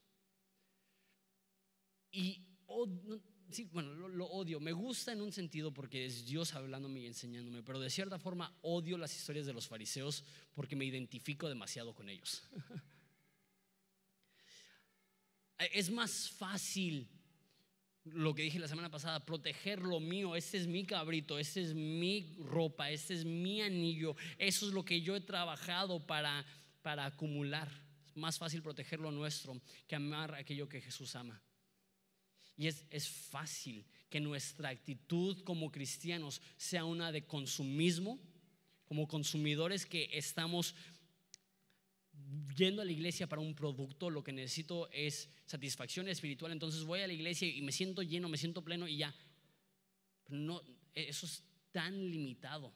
Y 2.10 2.46
oh, 2.66 2.86
sí, 3.50 3.68
bueno, 3.72 3.94
lo, 3.94 4.26
odio. 4.26 4.60
Me 4.60 4.72
gusta 4.72 5.12
en 5.12 5.20
un 5.20 5.32
sentido 5.32 5.72
porque 5.72 6.06
es 6.06 6.26
Dios 6.26 6.54
hablándome 6.54 7.00
y 7.00 7.06
enseñándome, 7.06 7.62
pero 7.62 7.80
de 7.80 7.90
cierta 7.90 8.18
forma 8.18 8.56
odio 8.62 8.98
las 8.98 9.14
historias 9.14 9.46
de 9.46 9.52
los 9.52 9.68
fariseos 9.68 10.24
porque 10.54 10.76
me 10.76 10.84
identifico 10.84 11.48
demasiado 11.48 11.94
con 11.94 12.08
ellos. 12.08 12.42
Es 15.72 15.88
más 15.88 16.30
fácil 16.30 17.08
lo 18.04 18.34
que 18.34 18.42
dije 18.42 18.58
la 18.58 18.68
semana 18.68 18.90
pasada, 18.90 19.24
proteger 19.24 19.80
lo 19.80 19.98
mío, 19.98 20.36
este 20.36 20.58
es 20.58 20.66
mi 20.66 20.84
cabrito, 20.84 21.38
este 21.38 21.62
es 21.62 21.74
mi 21.74 22.36
ropa, 22.38 22.90
este 22.90 23.14
es 23.14 23.24
mi 23.24 23.62
anillo, 23.62 24.14
eso 24.36 24.66
es 24.66 24.74
lo 24.74 24.84
que 24.84 25.00
yo 25.00 25.16
he 25.16 25.20
trabajado 25.20 26.04
para, 26.06 26.44
para 26.82 27.06
acumular. 27.06 27.70
Es 28.06 28.16
más 28.16 28.36
fácil 28.36 28.62
proteger 28.62 29.00
lo 29.00 29.10
nuestro 29.10 29.58
que 29.86 29.96
amar 29.96 30.34
aquello 30.34 30.68
que 30.68 30.82
Jesús 30.82 31.16
ama. 31.16 31.40
Y 32.56 32.68
es, 32.68 32.84
es 32.90 33.08
fácil 33.08 33.84
que 34.08 34.20
nuestra 34.20 34.68
actitud 34.68 35.42
como 35.42 35.72
cristianos 35.72 36.40
sea 36.56 36.84
una 36.84 37.10
de 37.10 37.26
consumismo, 37.26 38.20
como 38.86 39.08
consumidores 39.08 39.86
que 39.86 40.08
estamos 40.12 40.74
yendo 42.56 42.82
a 42.82 42.84
la 42.84 42.92
iglesia 42.92 43.26
para 43.26 43.42
un 43.42 43.54
producto, 43.54 44.10
lo 44.10 44.22
que 44.22 44.32
necesito 44.32 44.88
es 44.92 45.28
satisfacción 45.46 46.08
espiritual, 46.08 46.52
entonces 46.52 46.84
voy 46.84 47.00
a 47.00 47.06
la 47.06 47.12
iglesia 47.12 47.48
y 47.48 47.60
me 47.62 47.72
siento 47.72 48.02
lleno, 48.02 48.28
me 48.28 48.38
siento 48.38 48.62
pleno 48.62 48.86
y 48.86 48.98
ya. 48.98 49.14
no, 50.28 50.62
eso 50.94 51.26
es 51.26 51.42
tan 51.72 52.10
limitado. 52.10 52.72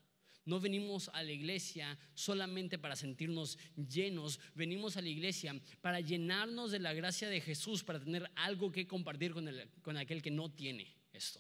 No 0.49 0.61
venimos 0.61 1.11
a 1.13 1.23
la 1.23 1.31
iglesia 1.31 1.99
solamente 2.15 2.79
para 2.79 2.97
sentirnos 2.97 3.59
llenos, 3.77 4.41
venimos 4.55 4.97
a 4.97 5.03
la 5.03 5.11
iglesia 5.11 5.55
para 5.83 6.01
llenarnos 6.01 6.71
de 6.71 6.79
la 6.79 6.95
gracia 6.95 7.29
de 7.29 7.43
Jesús, 7.43 7.85
para 7.85 8.01
tener 8.01 8.31
algo 8.35 8.73
que 8.73 8.87
compartir 8.87 9.35
con, 9.35 9.47
con 9.83 9.99
aquel 9.99 10.23
que 10.23 10.31
no 10.31 10.51
tiene 10.51 10.97
esto. 11.13 11.39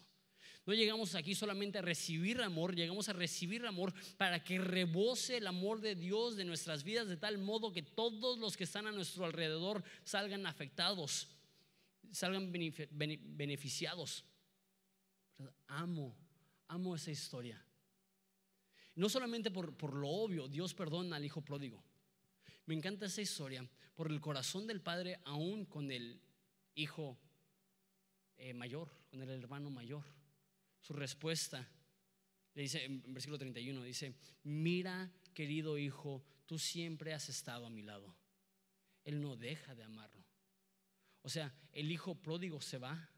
No 0.66 0.74
llegamos 0.74 1.14
aquí 1.14 1.34
solamente 1.34 1.78
a 1.78 1.80
recibir 1.80 2.42
amor, 2.42 2.74
llegamos 2.74 3.08
a 3.08 3.14
recibir 3.14 3.64
amor 3.64 3.94
para 4.18 4.44
que 4.44 4.58
rebose 4.58 5.38
el 5.38 5.46
amor 5.46 5.80
de 5.80 5.94
Dios 5.94 6.36
de 6.36 6.44
nuestras 6.44 6.84
vidas 6.84 7.08
de 7.08 7.16
tal 7.16 7.38
modo 7.38 7.72
que 7.72 7.82
todos 7.82 8.38
los 8.38 8.58
que 8.58 8.64
están 8.64 8.86
a 8.86 8.92
nuestro 8.92 9.24
alrededor 9.24 9.82
salgan 10.04 10.44
afectados, 10.44 11.28
salgan 12.12 12.52
beneficiados. 12.52 14.26
Amo, 15.66 16.14
amo 16.68 16.94
esa 16.94 17.10
historia. 17.10 17.64
No 18.98 19.08
solamente 19.08 19.52
por, 19.52 19.76
por 19.76 19.94
lo 19.94 20.08
obvio, 20.08 20.48
Dios 20.48 20.74
perdona 20.74 21.16
al 21.16 21.24
hijo 21.24 21.40
pródigo. 21.40 21.84
Me 22.66 22.74
encanta 22.74 23.06
esa 23.06 23.22
historia 23.22 23.64
por 23.94 24.10
el 24.10 24.20
corazón 24.20 24.66
del 24.66 24.80
padre 24.80 25.20
aún 25.24 25.66
con 25.66 25.92
el 25.92 26.20
hijo 26.74 27.16
eh, 28.36 28.52
mayor, 28.54 28.90
con 29.08 29.22
el 29.22 29.30
hermano 29.30 29.70
mayor 29.70 30.02
su 30.80 30.94
respuesta. 30.94 31.64
Le 32.54 32.62
dice 32.62 32.86
en 32.86 33.14
versículo 33.14 33.38
31, 33.38 33.84
dice, 33.84 34.16
mira 34.42 35.08
querido 35.32 35.78
hijo, 35.78 36.24
tú 36.44 36.58
siempre 36.58 37.14
has 37.14 37.28
estado 37.28 37.66
a 37.66 37.70
mi 37.70 37.82
lado. 37.82 38.16
Él 39.04 39.20
no 39.20 39.36
deja 39.36 39.76
de 39.76 39.84
amarlo. 39.84 40.24
O 41.22 41.28
sea, 41.28 41.54
el 41.70 41.92
hijo 41.92 42.16
pródigo 42.16 42.60
se 42.60 42.78
va, 42.78 43.08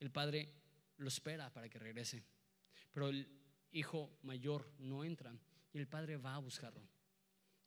el 0.00 0.10
padre 0.10 0.52
lo 0.96 1.06
espera 1.06 1.52
para 1.52 1.68
que 1.68 1.78
regrese, 1.78 2.24
pero 2.90 3.10
el 3.10 3.38
hijo 3.72 4.18
mayor 4.22 4.72
no 4.78 5.04
entra 5.04 5.36
y 5.72 5.78
el 5.78 5.88
padre 5.88 6.16
va 6.16 6.34
a 6.34 6.38
buscarlo. 6.38 6.88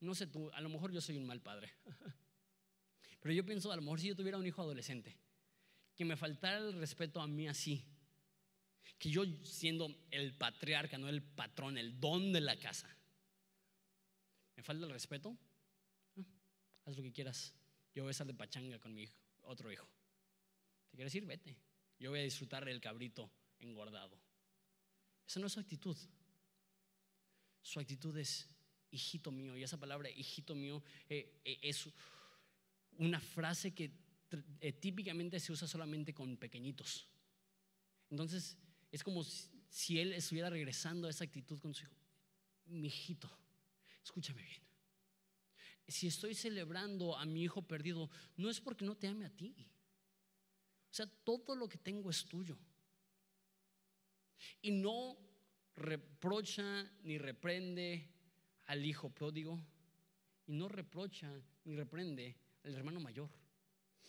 No 0.00 0.14
sé 0.14 0.26
tú, 0.26 0.50
a 0.50 0.60
lo 0.60 0.68
mejor 0.68 0.92
yo 0.92 1.00
soy 1.00 1.16
un 1.16 1.26
mal 1.26 1.40
padre, 1.40 1.72
pero 3.20 3.32
yo 3.32 3.44
pienso, 3.44 3.70
a 3.70 3.76
lo 3.76 3.82
mejor 3.82 4.00
si 4.00 4.08
yo 4.08 4.16
tuviera 4.16 4.38
un 4.38 4.46
hijo 4.46 4.60
adolescente, 4.60 5.16
que 5.94 6.04
me 6.04 6.16
faltara 6.16 6.58
el 6.58 6.74
respeto 6.74 7.20
a 7.20 7.26
mí 7.26 7.46
así, 7.46 7.84
que 8.98 9.10
yo 9.10 9.24
siendo 9.44 9.88
el 10.10 10.34
patriarca, 10.34 10.98
no 10.98 11.08
el 11.08 11.22
patrón, 11.22 11.78
el 11.78 12.00
don 12.00 12.32
de 12.32 12.40
la 12.40 12.58
casa, 12.58 12.88
¿me 14.56 14.62
falta 14.62 14.86
el 14.86 14.92
respeto? 14.92 15.38
Ah, 16.16 16.24
haz 16.86 16.96
lo 16.96 17.02
que 17.02 17.12
quieras. 17.12 17.54
Yo 17.94 18.02
voy 18.02 18.08
a 18.08 18.12
estar 18.12 18.26
de 18.26 18.34
pachanga 18.34 18.78
con 18.80 18.94
mi 18.94 19.06
otro 19.42 19.70
hijo. 19.70 19.86
¿Te 20.90 20.96
quieres 20.96 21.14
ir? 21.14 21.26
Vete. 21.26 21.56
Yo 21.98 22.10
voy 22.10 22.20
a 22.20 22.22
disfrutar 22.22 22.64
del 22.64 22.80
cabrito 22.80 23.30
engordado. 23.60 24.18
Esa 25.26 25.40
no 25.40 25.46
es 25.46 25.52
su 25.52 25.60
actitud. 25.60 25.96
Su 27.62 27.80
actitud 27.80 28.16
es 28.16 28.48
hijito 28.90 29.30
mío. 29.30 29.56
Y 29.56 29.62
esa 29.62 29.78
palabra 29.78 30.10
hijito 30.10 30.54
mío 30.54 30.82
eh, 31.08 31.40
eh, 31.44 31.58
es 31.62 31.88
una 32.98 33.20
frase 33.20 33.74
que 33.74 33.90
eh, 34.60 34.72
típicamente 34.72 35.40
se 35.40 35.52
usa 35.52 35.66
solamente 35.66 36.14
con 36.14 36.36
pequeñitos. 36.36 37.06
Entonces, 38.10 38.56
es 38.90 39.02
como 39.02 39.24
si 39.24 39.98
él 39.98 40.12
estuviera 40.12 40.50
regresando 40.50 41.06
a 41.06 41.10
esa 41.10 41.24
actitud 41.24 41.58
con 41.58 41.74
su 41.74 41.84
hijo. 41.84 41.96
Mi 42.66 42.88
hijito, 42.88 43.30
escúchame 44.04 44.42
bien. 44.42 44.62
Si 45.88 46.06
estoy 46.06 46.34
celebrando 46.34 47.16
a 47.16 47.24
mi 47.26 47.42
hijo 47.42 47.62
perdido, 47.62 48.10
no 48.36 48.48
es 48.48 48.60
porque 48.60 48.84
no 48.84 48.96
te 48.96 49.08
ame 49.08 49.24
a 49.24 49.30
ti. 49.30 49.54
O 50.90 50.94
sea, 50.94 51.06
todo 51.06 51.56
lo 51.56 51.68
que 51.68 51.78
tengo 51.78 52.10
es 52.10 52.24
tuyo. 52.24 52.58
Y 54.60 54.70
no 54.70 55.16
reprocha 55.76 56.90
ni 57.02 57.18
reprende 57.18 58.08
al 58.66 58.84
hijo 58.84 59.10
pródigo. 59.10 59.60
Y 60.46 60.52
no 60.52 60.68
reprocha 60.68 61.32
ni 61.64 61.76
reprende 61.76 62.36
al 62.64 62.74
hermano 62.74 63.00
mayor 63.00 63.30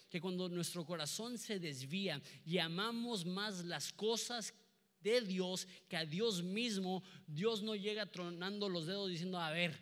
que 0.09 0.21
cuando 0.21 0.47
nuestro 0.47 0.85
corazón 0.85 1.39
se 1.39 1.59
desvía 1.59 2.21
y 2.45 2.59
amamos 2.59 3.25
más 3.25 3.65
las 3.65 3.91
cosas 3.91 4.53
de 5.01 5.21
Dios 5.21 5.67
que 5.89 5.97
a 5.97 6.05
Dios 6.05 6.43
mismo, 6.43 7.03
Dios 7.25 7.63
no 7.63 7.75
llega 7.75 8.05
tronando 8.05 8.69
los 8.69 8.85
dedos 8.85 9.09
diciendo, 9.09 9.39
a 9.39 9.49
ver, 9.49 9.75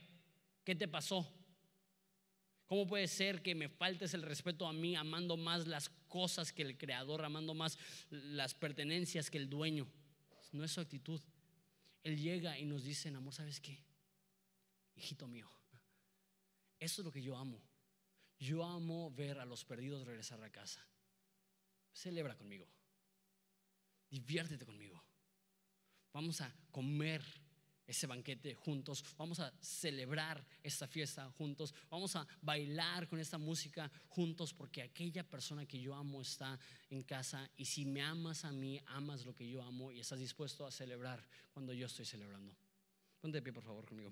¿qué 0.63 0.73
te 0.73 0.87
pasó? 0.87 1.29
¿Cómo 2.65 2.87
puede 2.87 3.09
ser 3.09 3.41
que 3.41 3.53
me 3.53 3.67
faltes 3.67 4.13
el 4.13 4.21
respeto 4.21 4.65
a 4.65 4.71
mí 4.71 4.95
amando 4.95 5.35
más 5.35 5.67
las 5.67 5.89
cosas 6.07 6.53
que 6.53 6.61
el 6.61 6.77
creador, 6.77 7.25
amando 7.25 7.53
más 7.53 7.77
las 8.09 8.53
pertenencias 8.53 9.29
que 9.29 9.37
el 9.37 9.49
dueño? 9.49 9.85
No 10.51 10.63
es 10.63 10.71
su 10.71 10.81
actitud. 10.81 11.21
Él 12.03 12.19
llega 12.19 12.57
y 12.57 12.65
nos 12.65 12.83
dice 12.83 13.09
en 13.09 13.15
amor, 13.15 13.33
¿sabes 13.33 13.59
qué? 13.59 13.83
Hijito 14.95 15.27
mío, 15.27 15.49
eso 16.81 17.01
es 17.01 17.05
lo 17.05 17.11
que 17.11 17.21
yo 17.21 17.37
amo. 17.37 17.61
Yo 18.39 18.65
amo 18.65 19.11
ver 19.11 19.37
a 19.37 19.45
los 19.45 19.63
perdidos 19.63 20.05
regresar 20.05 20.43
a 20.43 20.51
casa. 20.51 20.83
Celebra 21.93 22.35
conmigo. 22.35 22.67
Diviértete 24.09 24.65
conmigo. 24.65 25.01
Vamos 26.11 26.41
a 26.41 26.51
comer 26.71 27.23
ese 27.85 28.07
banquete 28.07 28.53
juntos, 28.55 29.03
vamos 29.17 29.39
a 29.39 29.51
celebrar 29.61 30.45
esta 30.63 30.87
fiesta 30.87 31.29
juntos, 31.31 31.73
vamos 31.89 32.15
a 32.15 32.27
bailar 32.41 33.07
con 33.07 33.19
esta 33.19 33.37
música 33.37 33.91
juntos 34.09 34.53
porque 34.53 34.81
aquella 34.81 35.27
persona 35.27 35.65
que 35.65 35.79
yo 35.79 35.93
amo 35.95 36.21
está 36.21 36.59
en 36.89 37.03
casa 37.03 37.49
y 37.57 37.65
si 37.65 37.85
me 37.85 38.01
amas 38.01 38.45
a 38.45 38.51
mí, 38.51 38.79
amas 38.87 39.25
lo 39.25 39.33
que 39.33 39.47
yo 39.49 39.61
amo 39.63 39.91
y 39.91 39.99
estás 39.99 40.19
dispuesto 40.19 40.65
a 40.65 40.71
celebrar 40.71 41.25
cuando 41.53 41.73
yo 41.73 41.85
estoy 41.85 42.05
celebrando. 42.05 42.55
Ponte 43.19 43.37
de 43.37 43.41
pie 43.41 43.53
por 43.53 43.63
favor 43.63 43.85
conmigo. 43.85 44.11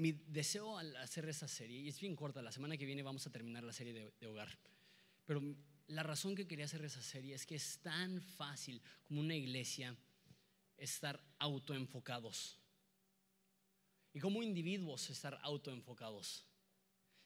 Mi 0.00 0.12
deseo 0.12 0.78
al 0.78 0.96
hacer 0.96 1.28
esa 1.28 1.46
serie, 1.46 1.78
y 1.78 1.88
es 1.88 2.00
bien 2.00 2.16
corta, 2.16 2.40
la 2.40 2.52
semana 2.52 2.78
que 2.78 2.86
viene 2.86 3.02
vamos 3.02 3.26
a 3.26 3.30
terminar 3.30 3.64
la 3.64 3.72
serie 3.72 3.92
de, 3.92 4.26
hogar, 4.26 4.58
pero 5.26 5.42
la 5.88 6.02
razón 6.02 6.34
que 6.34 6.46
quería 6.46 6.64
hacer 6.64 6.82
esa 6.84 7.02
serie 7.02 7.34
es 7.34 7.44
que 7.44 7.56
es 7.56 7.78
tan 7.82 8.22
fácil 8.22 8.80
como 9.04 9.20
una 9.20 9.34
iglesia 9.34 9.94
estar 10.78 11.22
autoenfocados 11.38 12.58
y 14.14 14.20
como 14.20 14.42
individuos 14.42 15.10
estar 15.10 15.38
autoenfocados. 15.42 16.46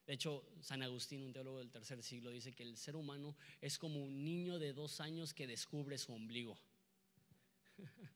De 0.07 0.15
hecho, 0.15 0.45
San 0.61 0.83
Agustín, 0.83 1.23
un 1.23 1.33
teólogo 1.33 1.61
del 1.61 1.71
tercer 1.71 2.03
siglo, 2.03 2.31
dice 2.31 2.53
que 2.53 2.65
el 2.65 2.77
ser 2.77 2.97
humano 2.97 3.37
es 3.61 3.79
como 3.79 4.03
un 4.03 4.25
niño 4.25 4.59
de 4.59 4.73
dos 4.73 5.01
años 5.01 5.33
que 5.33 5.47
descubre 5.47 5.97
su 5.97 6.13
ombligo. 6.13 6.59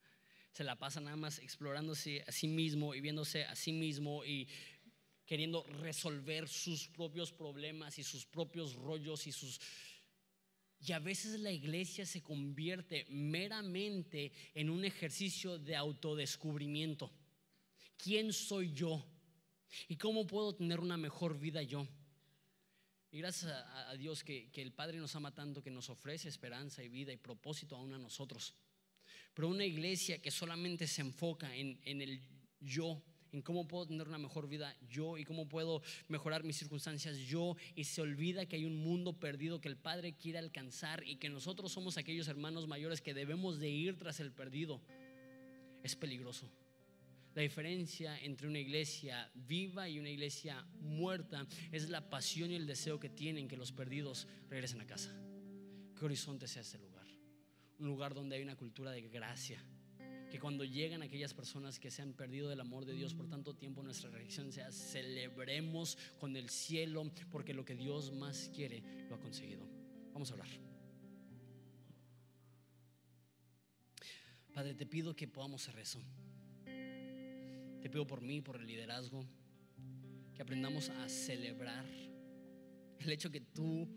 se 0.53 0.65
la 0.65 0.77
pasa 0.77 1.01
nada 1.01 1.17
más 1.17 1.39
explorándose 1.39 2.25
a 2.27 2.33
sí 2.33 2.49
mismo 2.49 2.95
y 2.95 3.01
viéndose 3.01 3.45
a 3.45 3.55
sí 3.55 3.73
mismo 3.73 4.25
y 4.25 4.49
queriendo 5.29 5.63
resolver 5.65 6.49
sus 6.49 6.89
propios 6.89 7.33
problemas 7.33 7.99
y 7.99 8.03
sus 8.03 8.25
propios 8.25 8.75
rollos 8.75 9.27
y 9.27 9.33
sus... 9.33 9.61
Y 10.81 10.93
a 10.93 11.01
veces 11.01 11.41
la 11.41 11.51
iglesia 11.51 12.07
se 12.07 12.23
convierte 12.23 13.05
meramente 13.11 14.33
en 14.55 14.71
un 14.71 14.85
ejercicio 14.85 15.59
de 15.59 15.77
autodescubrimiento. 15.77 17.13
¿Quién 17.97 18.33
soy 18.33 18.73
yo? 18.73 19.05
¿Y 19.89 19.97
cómo 19.97 20.27
puedo 20.27 20.55
tener 20.55 20.81
una 20.81 20.97
mejor 20.97 21.39
vida 21.39 21.63
yo? 21.63 21.87
Y 23.11 23.19
gracias 23.19 23.53
a, 23.53 23.95
Dios 23.97 24.25
que, 24.25 24.51
que 24.51 24.63
el 24.63 24.73
Padre 24.73 24.99
nos 24.99 25.15
ama 25.15 25.35
tanto, 25.35 25.63
que 25.63 25.71
nos 25.71 25.91
ofrece 25.91 26.29
esperanza 26.29 26.83
y 26.83 26.89
vida 26.89 27.13
y 27.13 27.17
propósito 27.17 27.77
aún 27.77 27.93
a 27.93 27.99
nosotros. 27.99 28.55
Pero 29.39 29.51
una 29.51 29.65
iglesia 29.65 30.21
que 30.21 30.33
solamente 30.33 30.89
se 30.89 31.01
enfoca 31.01 31.55
en, 31.55 31.79
el 31.85 32.21
yo, 32.59 33.01
en 33.31 33.41
cómo 33.41 33.69
puedo 33.69 33.87
tener 33.87 34.09
una 34.09 34.19
mejor 34.19 34.49
vida 34.49 34.77
yo 34.91 35.17
y 35.17 35.25
cómo 35.25 35.49
puedo 35.49 35.81
mejorar 36.09 36.43
mis 36.43 36.57
circunstancias 36.57 37.19
yo 37.19 37.55
y 37.77 37.85
se 37.85 38.01
olvida 38.03 38.47
que 38.47 38.57
hay 38.57 38.65
un 38.65 38.75
mundo 38.75 39.13
perdido 39.13 39.61
que 39.61 39.69
el 39.69 39.77
Padre 39.77 40.17
quiere 40.17 40.41
alcanzar 40.41 41.05
y 41.07 41.19
que 41.19 41.29
nosotros 41.29 41.71
somos 41.71 41.99
aquellos 41.99 42.27
hermanos 42.27 42.67
mayores 42.67 43.01
que 43.01 43.15
debemos 43.15 43.61
de 43.61 43.69
ir 43.69 43.97
tras 43.97 44.19
el 44.19 44.33
perdido. 44.33 44.83
Es 45.85 45.95
peligroso. 45.95 46.51
La 47.37 47.43
diferencia 47.43 48.19
entre 48.19 48.49
una 48.49 48.59
iglesia 48.59 49.31
viva 49.37 49.89
y 49.89 50.01
una 50.01 50.11
iglesia 50.11 50.67
muerta 50.81 51.47
es 51.71 51.91
la 51.91 52.11
pasión 52.11 52.51
y 52.51 52.57
el 52.57 52.67
deseo 52.67 52.99
que 52.99 53.09
tienen 53.09 53.47
que 53.47 53.57
los 53.57 53.71
perdidos 53.71 54.27
regresen 54.51 54.81
a 54.81 54.87
casa. 54.89 55.15
Que 55.97 56.05
Horizonte 56.05 56.49
sea 56.49 56.63
ese 56.63 56.79
lugar. 56.79 56.98
Un 57.79 57.87
lugar 57.87 58.15
donde 58.15 58.37
hay 58.37 58.43
una 58.43 58.57
cultura 58.57 58.91
de 58.91 59.03
gracia. 59.03 59.63
Que 60.31 60.39
cuando 60.39 60.65
llegan 60.65 61.03
aquellas 61.03 61.33
personas 61.33 61.79
que 61.79 61.91
se 61.91 62.03
han 62.03 62.13
perdido 62.13 62.49
del 62.49 62.61
amor 62.61 62.85
de 62.85 62.93
Dios 62.93 63.15
por 63.15 63.29
tanto 63.29 63.55
tiempo, 63.55 63.83
nuestra 63.83 64.11
reacción 64.11 64.53
sea 64.53 64.71
celebremos 64.71 65.97
con 66.19 66.37
el 66.37 66.51
cielo 66.51 67.11
porque 67.31 67.55
lo 67.55 67.65
que 67.65 67.75
Dios 67.75 68.13
más 68.13 68.51
quiere 68.55 68.83
lo 69.09 69.15
ha 69.15 69.21
conseguido. 69.21 69.67
Vamos 70.13 70.31
a 70.31 70.35
hablar. 70.35 70.49
Padre, 74.53 74.75
te 74.75 74.87
pido 74.87 75.15
que 75.15 75.29
podamos 75.29 75.69
hacer 75.69 75.81
eso. 75.81 76.03
Te 77.81 77.89
pido 77.89 78.07
por 78.07 78.21
mí, 78.21 78.41
por 78.41 78.57
el 78.57 78.67
liderazgo, 78.67 79.25
que 80.35 80.43
aprendamos 80.43 80.91
a 80.91 81.09
celebrar 81.09 81.87
el 82.99 83.11
hecho 83.11 83.31
que 83.31 83.41
tú 83.41 83.89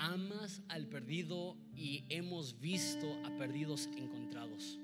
amas 0.00 0.62
al 0.68 0.86
perdido 0.86 1.56
y 1.76 2.04
hemos 2.08 2.58
visto 2.58 3.20
a 3.24 3.36
perdidos 3.36 3.88
encontrados. 3.96 4.78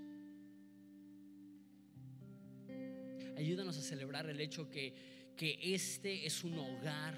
Ayúdanos 3.36 3.78
a 3.78 3.82
celebrar 3.82 4.28
el 4.28 4.40
hecho 4.40 4.70
que, 4.70 4.94
que 5.36 5.58
este 5.62 6.26
es 6.26 6.44
un 6.44 6.58
hogar, 6.58 7.16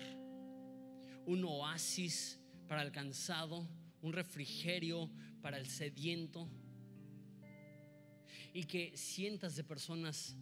un 1.27 1.45
oasis 1.45 2.39
para 2.69 2.83
el 2.83 2.93
cansado, 2.93 3.69
un 4.01 4.13
refrigerio 4.13 5.11
para 5.43 5.59
el 5.59 5.67
sediento 5.67 6.49
y 8.53 8.65
que 8.65 8.97
cientos 8.97 9.57
de 9.57 9.65
personas 9.65 10.37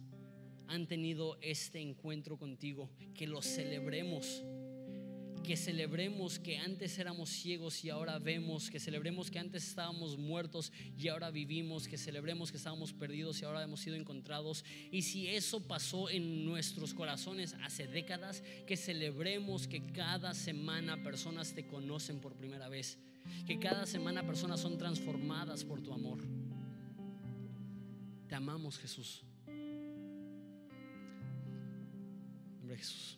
han 0.67 0.87
tenido 0.87 1.37
este 1.41 1.79
encuentro 1.79 2.37
contigo, 2.37 2.89
que 3.15 3.25
lo 3.25 3.41
celebremos. 3.41 4.43
Que 5.43 5.55
celebremos 5.55 6.39
que 6.39 6.57
antes 6.57 6.97
éramos 6.99 7.29
ciegos 7.29 7.83
y 7.85 7.89
ahora 7.89 8.19
vemos, 8.19 8.69
que 8.69 8.79
celebremos 8.79 9.31
que 9.31 9.39
antes 9.39 9.65
estábamos 9.67 10.17
muertos 10.17 10.73
y 10.97 11.07
ahora 11.07 11.31
vivimos, 11.31 11.87
que 11.87 11.97
celebremos 11.97 12.51
que 12.51 12.57
estábamos 12.57 12.91
perdidos 12.91 13.41
y 13.41 13.45
ahora 13.45 13.63
hemos 13.63 13.79
sido 13.79 13.95
encontrados. 13.95 14.65
Y 14.91 15.03
si 15.03 15.27
eso 15.27 15.61
pasó 15.61 16.09
en 16.09 16.45
nuestros 16.45 16.93
corazones 16.93 17.55
hace 17.63 17.87
décadas, 17.87 18.43
que 18.65 18.75
celebremos 18.75 19.67
que 19.67 19.81
cada 19.81 20.33
semana 20.33 21.01
personas 21.01 21.53
te 21.53 21.65
conocen 21.65 22.19
por 22.19 22.35
primera 22.35 22.67
vez, 22.67 22.97
que 23.45 23.57
cada 23.57 23.85
semana 23.85 24.25
personas 24.25 24.59
son 24.59 24.77
transformadas 24.77 25.63
por 25.63 25.81
tu 25.81 25.93
amor. 25.93 26.19
Te 28.27 28.35
amamos 28.35 28.77
Jesús. 28.77 29.23
Jesús. 32.77 33.17